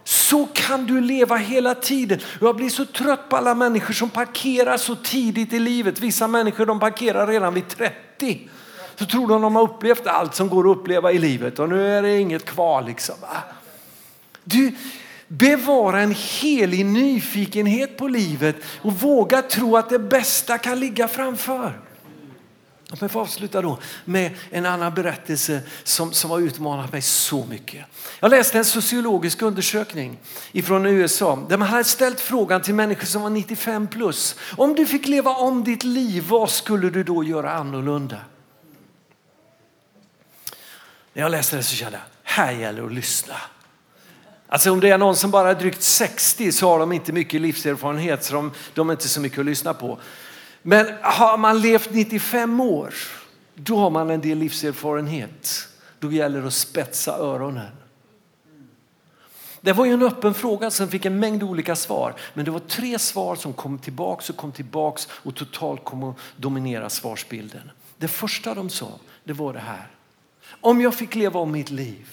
Så 0.10 0.46
kan 0.54 0.86
du 0.86 1.02
leva 1.02 1.36
hela 1.36 1.76
tiden. 1.76 2.20
Jag 2.42 2.56
blir 2.56 2.70
så 2.70 2.86
trött 2.86 3.30
på 3.30 3.38
alla 3.38 3.56
människor 3.56 3.94
som 3.94 4.10
parkerar 4.10 4.78
så 4.78 4.96
tidigt 4.96 5.54
i 5.54 5.60
livet. 5.60 6.00
Vissa 6.00 6.28
människor 6.28 6.66
de 6.66 6.80
parkerar 6.80 7.28
redan 7.28 7.54
vid 7.54 7.68
30. 7.68 8.50
Så 8.96 9.06
tror 9.06 9.28
de 9.28 9.36
att 9.36 9.42
de 9.42 9.56
har 9.56 9.64
upplevt 9.64 10.08
allt 10.08 10.36
som 10.36 10.50
går 10.50 10.72
att 10.72 10.78
uppleva 10.78 11.12
i 11.12 11.18
livet 11.18 11.60
och 11.60 11.70
nu 11.70 11.98
är 11.98 12.02
det 12.02 12.20
inget 12.20 12.46
kvar. 12.46 12.82
Liksom. 12.82 13.16
Du, 14.44 14.76
bevara 15.28 16.02
en 16.02 16.16
helig 16.18 16.86
nyfikenhet 16.86 17.98
på 17.98 18.08
livet 18.08 18.56
och 18.82 18.94
våga 18.94 19.42
tro 19.42 19.78
att 19.78 19.90
det 19.90 20.00
bästa 20.00 20.58
kan 20.58 20.80
ligga 20.80 21.08
framför. 21.08 21.89
Låt 22.92 23.02
mig 23.02 23.10
få 23.10 23.20
avsluta 23.20 23.62
då 23.62 23.80
med 24.06 24.32
en 24.50 24.66
annan 24.66 24.94
berättelse 24.94 25.62
som, 25.84 26.14
som 26.14 26.32
har 26.32 26.40
utmanat 26.40 26.92
mig 26.92 27.02
så 27.02 27.46
mycket. 27.46 27.86
Jag 28.20 28.32
läste 28.32 28.58
en 28.58 28.66
sociologisk 28.66 29.42
undersökning 29.42 30.20
från 30.64 30.86
USA 30.86 31.46
där 31.50 31.58
man 31.58 31.68
hade 31.68 31.84
ställt 31.84 32.20
frågan 32.20 32.62
till 32.62 32.74
människor 32.74 33.06
som 33.06 33.22
var 33.22 33.30
95 33.30 33.88
plus. 33.88 34.36
Om 34.58 34.76
du 34.76 34.86
fick 34.86 35.08
leva 35.08 35.32
om 35.32 35.64
ditt 35.64 35.84
liv, 35.84 36.26
vad 36.30 36.50
skulle 36.50 36.90
du 36.90 37.04
då 37.04 37.24
göra 37.24 37.52
annorlunda? 37.52 38.18
När 41.14 41.24
jag 41.24 41.32
läste 41.32 41.56
det 41.56 41.64
så 41.64 41.76
kände 41.76 41.98
jag, 41.98 42.32
här 42.32 42.52
gäller 42.52 42.82
det 42.82 42.88
att 42.88 42.94
lyssna. 42.94 43.36
Alltså 44.48 44.72
om 44.72 44.80
det 44.80 44.90
är 44.90 44.98
någon 44.98 45.16
som 45.16 45.32
bara 45.32 45.50
är 45.50 45.56
drygt 45.56 45.84
60 45.84 46.52
så 46.52 46.70
har 46.70 46.80
de 46.80 46.92
inte 46.92 47.12
mycket 47.14 47.42
livserfarenhet 47.42 48.24
så 48.24 48.34
de, 48.34 48.52
de 48.74 48.90
är 48.90 48.94
inte 48.94 49.08
så 49.08 49.22
mycket 49.22 49.40
att 49.40 49.46
lyssna 49.46 49.74
på. 49.74 50.00
Men 50.62 50.88
har 51.02 51.38
man 51.38 51.62
levt 51.62 51.92
95 51.92 52.60
år, 52.60 52.94
då 53.56 53.78
har 53.78 53.90
man 53.90 54.10
en 54.10 54.22
del 54.22 54.38
livserfarenhet. 54.38 55.68
Då 56.00 56.12
gäller 56.12 56.42
det 56.42 56.48
att 56.48 56.54
spetsa 56.54 57.18
öronen. 57.18 57.72
Det 59.62 59.74
var 59.74 59.86
ju 59.86 59.94
en 59.94 60.04
öppen 60.04 60.34
fråga 60.34 60.72
som 60.72 60.88
fick 60.88 61.06
en 61.06 61.20
mängd 61.20 61.44
olika 61.44 61.76
svar. 61.76 62.16
Men 62.34 62.46
det 62.46 62.52
var 62.52 62.60
tre 62.60 63.00
svar 63.00 63.36
som 63.36 63.54
kom 63.54 63.80
tillbaks 63.80 64.30
och 64.30 64.38
kom 64.38 64.52
tillbaks 64.52 65.08
och 65.12 65.36
totalt 65.36 65.84
kom 65.84 66.04
att 66.04 66.18
dominera 66.36 66.90
svarsbilden. 66.90 67.72
Det 67.98 68.08
första 68.08 68.54
de 68.54 68.70
sa, 68.70 69.00
det 69.24 69.34
var 69.34 69.54
det 69.54 69.60
här. 69.60 69.88
Om 70.62 70.82
jag 70.82 70.96
fick 70.96 71.16
leva 71.16 71.40
om 71.40 71.52
mitt 71.52 71.70
liv 71.70 72.08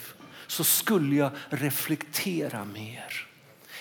så 0.47 0.65
skulle 0.65 1.17
jag 1.17 1.31
reflektera 1.49 2.65
mer. 2.65 3.26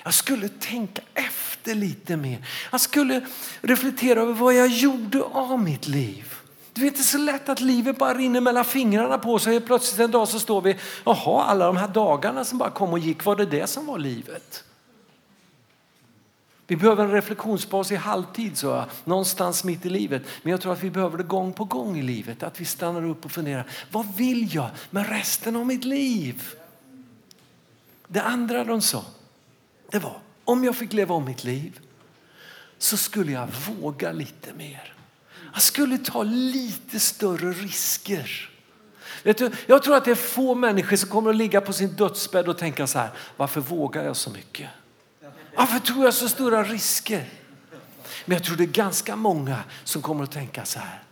Jag 0.06 0.14
skulle 0.14 0.50
tänka 0.50 1.02
efter 1.14 1.76
lite 1.76 2.18
mer. 2.18 2.48
Jag 2.72 2.82
skulle 2.82 3.26
reflektera 3.62 4.22
över 4.22 4.34
vad 4.34 4.54
jag 4.54 4.68
gjorde 4.68 5.24
av 5.24 5.60
mitt 5.60 5.88
liv. 5.88 6.34
Du 6.74 6.82
vet, 6.82 6.96
det 6.96 7.02
är 7.02 7.04
så 7.04 7.18
lätt 7.18 7.50
att 7.50 7.62
livet 7.62 7.98
bara 7.98 8.14
rinner 8.14 8.42
mellan 8.42 8.66
fingrarna 8.66 9.18
på 9.18 9.40
sig. 9.40 9.62
Plötsligt 9.62 10.00
en 10.00 10.12
dag 10.12 10.28
så 10.28 10.40
står 10.40 10.62
vi, 10.62 10.76
jaha, 11.06 11.44
alla 11.44 11.66
de 11.66 11.78
här 11.78 11.88
dagarna 11.88 12.46
som 12.46 12.58
bara 12.58 12.70
kom 12.70 12.92
och 12.94 13.00
gick, 13.00 13.26
var 13.26 13.36
det 13.36 13.46
det 13.46 13.68
som 13.68 13.86
var 13.86 13.98
livet? 13.98 14.64
Vi 16.68 16.76
behöver 16.76 17.04
en 17.04 17.12
reflektionspaus 17.12 17.92
i 17.92 17.96
halvtid, 17.96 18.58
så 18.58 18.68
jag, 18.68 18.86
någonstans 19.04 19.64
mitt 19.64 19.86
i 19.86 19.90
livet. 19.90 20.24
Men 20.44 20.52
jag 20.52 20.62
tror 20.62 20.74
att 20.74 20.84
vi 20.84 20.90
behöver 20.90 21.18
det 21.18 21.24
gång 21.24 21.54
på 21.54 21.64
gång 21.64 21.98
i 21.98 22.02
livet. 22.02 22.44
Att 22.44 22.62
vi 22.62 22.66
stannar 22.66 23.06
upp 23.06 23.26
och 23.26 23.32
funderar, 23.32 23.66
vad 23.92 24.16
vill 24.16 24.56
jag 24.56 24.70
med 24.90 25.10
resten 25.10 25.56
av 25.56 25.66
mitt 25.66 25.86
liv? 25.86 26.44
Det 28.08 28.22
andra 28.22 28.64
de 28.64 28.82
sa, 28.82 29.04
det 29.92 30.00
var 30.00 30.20
om 30.46 30.64
jag 30.64 30.76
fick 30.76 30.94
leva 30.94 31.16
om 31.16 31.26
mitt 31.26 31.44
liv 31.44 31.80
så 32.78 32.98
skulle 32.98 33.32
jag 33.32 33.48
våga 33.48 34.12
lite 34.12 34.54
mer. 34.54 34.94
Jag 35.54 35.62
skulle 35.62 35.98
ta 35.98 36.24
lite 36.24 37.00
större 37.00 37.52
risker. 37.52 38.50
Vet 39.24 39.38
du, 39.38 39.52
jag 39.66 39.84
tror 39.84 39.96
att 39.96 40.06
det 40.06 40.12
är 40.12 40.16
få 40.16 40.56
människor 40.56 40.98
som 40.98 41.10
kommer 41.10 41.30
att 41.30 41.36
ligga 41.36 41.62
på 41.62 41.74
sin 41.74 41.96
dödsbädd 41.96 42.48
och 42.48 42.58
tänka 42.58 42.88
så 42.88 43.00
här, 43.00 43.10
varför 43.38 43.62
vågar 43.62 44.04
jag 44.04 44.16
så 44.16 44.30
mycket? 44.30 44.70
Varför 45.56 45.80
tog 45.80 46.04
jag 46.04 46.14
så 46.14 46.30
stora 46.30 46.64
risker? 46.64 47.30
Men 48.26 48.38
jag 48.38 48.44
tror 48.44 48.58
det 48.58 48.64
är 48.64 48.68
ganska 48.68 49.16
många 49.16 49.64
som 49.84 50.02
kommer 50.02 50.24
att 50.24 50.32
tänka 50.32 50.66
så 50.66 50.80
här, 50.80 51.04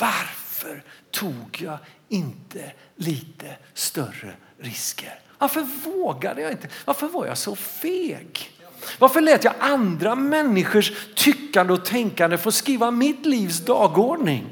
varför 0.00 0.84
tog 1.10 1.62
jag 1.62 1.78
inte 2.08 2.72
lite 2.96 3.56
större 3.74 4.34
risker? 4.58 5.20
Varför 5.42 5.60
vågade 5.60 6.42
jag 6.42 6.50
inte? 6.50 6.68
Varför 6.84 7.08
var 7.08 7.26
jag 7.26 7.38
så 7.38 7.56
feg? 7.56 8.50
Varför 8.98 9.20
lät 9.20 9.44
jag 9.44 9.54
andra 9.58 10.14
människors 10.14 10.92
tyckande 11.14 11.72
och 11.72 11.84
tänkande 11.84 12.38
få 12.38 12.52
skriva 12.52 12.90
mitt 12.90 13.26
livs 13.26 13.60
dagordning? 13.60 14.46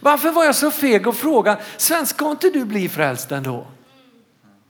Varför 0.00 0.30
var 0.30 0.44
jag 0.44 0.54
så 0.54 0.70
feg 0.70 1.06
och 1.06 1.16
fråga, 1.16 1.58
Sven 1.76 2.06
ska 2.06 2.30
inte 2.30 2.50
du 2.50 2.64
bli 2.64 2.88
frälst 2.88 3.32
ändå? 3.32 3.66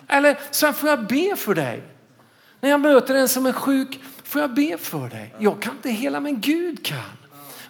Eller 0.08 0.38
Sven 0.50 0.74
får 0.74 0.88
jag 0.88 1.06
be 1.06 1.36
för 1.36 1.54
dig? 1.54 1.82
När 2.60 2.70
jag 2.70 2.80
möter 2.80 3.14
en 3.14 3.28
som 3.28 3.46
är 3.46 3.52
sjuk, 3.52 4.00
får 4.24 4.40
jag 4.40 4.54
be 4.54 4.78
för 4.78 5.08
dig? 5.08 5.34
Jag 5.38 5.62
kan 5.62 5.72
inte 5.72 5.90
hela 5.90 6.20
men 6.20 6.40
Gud 6.40 6.86
kan. 6.86 7.21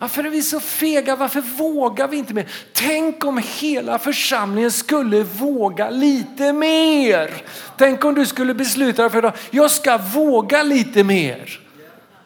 Varför 0.03 0.25
är 0.25 0.31
vi 0.31 0.43
så 0.43 0.61
fega? 0.61 1.17
Varför 1.17 1.41
vågar 1.41 2.09
vi 2.09 2.17
inte 2.17 2.35
mer? 2.35 2.53
Tänk 2.73 3.25
om 3.25 3.43
hela 3.45 3.99
församlingen 3.99 4.71
skulle 4.71 5.23
våga 5.23 5.91
lite 5.91 6.53
mer. 6.53 7.43
Tänk 7.79 8.05
om 8.05 8.15
du 8.15 8.27
skulle 8.27 8.55
besluta 8.55 9.03
dig 9.03 9.11
för 9.11 9.23
att 9.23 9.37
jag 9.51 9.71
ska 9.71 9.99
våga 9.99 10.63
lite 10.63 11.05
mer. 11.05 11.61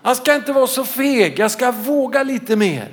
Jag 0.03 0.16
ska 0.16 0.35
inte 0.35 0.53
vara 0.53 0.66
så 0.66 0.85
feg, 0.85 1.39
jag 1.39 1.51
ska 1.51 1.72
våga 1.72 2.22
lite 2.22 2.57
mer. 2.57 2.93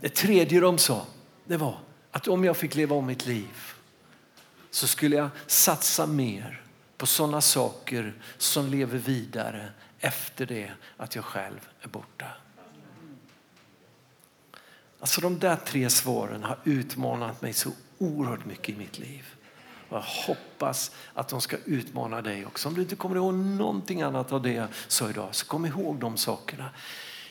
Det 0.00 0.08
tredje 0.08 0.60
de 0.60 0.78
sa, 0.78 1.06
det 1.44 1.56
var 1.56 1.78
att 2.10 2.28
om 2.28 2.44
jag 2.44 2.56
fick 2.56 2.74
leva 2.74 2.96
om 2.96 3.06
mitt 3.06 3.26
liv 3.26 3.56
så 4.70 4.86
skulle 4.86 5.16
jag 5.16 5.28
satsa 5.46 6.06
mer 6.06 6.62
på 6.96 7.06
sådana 7.06 7.40
saker 7.40 8.14
som 8.38 8.66
lever 8.66 8.98
vidare 8.98 9.68
efter 10.00 10.46
det 10.46 10.72
att 10.96 11.14
jag 11.14 11.24
själv 11.24 11.68
är 11.80 11.88
borta. 11.88 12.26
Alltså 15.00 15.20
de 15.20 15.38
där 15.38 15.56
tre 15.56 15.90
svaren 15.90 16.42
har 16.42 16.58
utmanat 16.64 17.42
mig 17.42 17.52
så 17.52 17.70
oerhört 17.98 18.44
mycket 18.44 18.68
i 18.68 18.78
mitt 18.78 18.98
liv. 18.98 19.24
Och 19.88 19.96
jag 19.96 20.02
hoppas 20.02 20.90
att 21.14 21.28
de 21.28 21.40
ska 21.40 21.56
utmana 21.64 22.22
dig 22.22 22.46
också. 22.46 22.68
Om 22.68 22.74
du 22.74 22.82
inte 22.82 22.96
kommer 22.96 23.16
ihåg 23.16 23.34
någonting 23.34 24.02
annat 24.02 24.32
av 24.32 24.42
det 24.42 24.52
jag 24.52 24.68
sa 24.88 25.10
idag, 25.10 25.34
så 25.34 25.46
kom 25.46 25.66
ihåg 25.66 25.98
de 25.98 26.16
sakerna. 26.16 26.70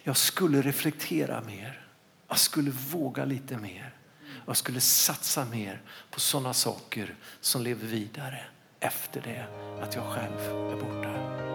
Jag 0.04 0.18
skulle 0.18 0.62
reflektera 0.62 1.42
mer. 1.42 1.88
Jag 2.28 2.40
skulle 2.40 2.72
våga 2.72 3.26
lite 3.26 3.58
mer. 3.58 3.94
Jag 4.46 4.58
skulle 4.58 4.82
satsa 4.82 5.46
mer 5.46 5.82
på 6.12 6.20
sådana 6.20 6.54
saker 6.54 7.16
som 7.42 7.62
lever 7.62 7.88
vidare 7.88 8.46
efter 8.80 9.22
det 9.22 9.46
att 9.84 9.96
jag 9.96 10.04
själv 10.04 10.40
är 10.40 10.76
borta. 10.76 11.55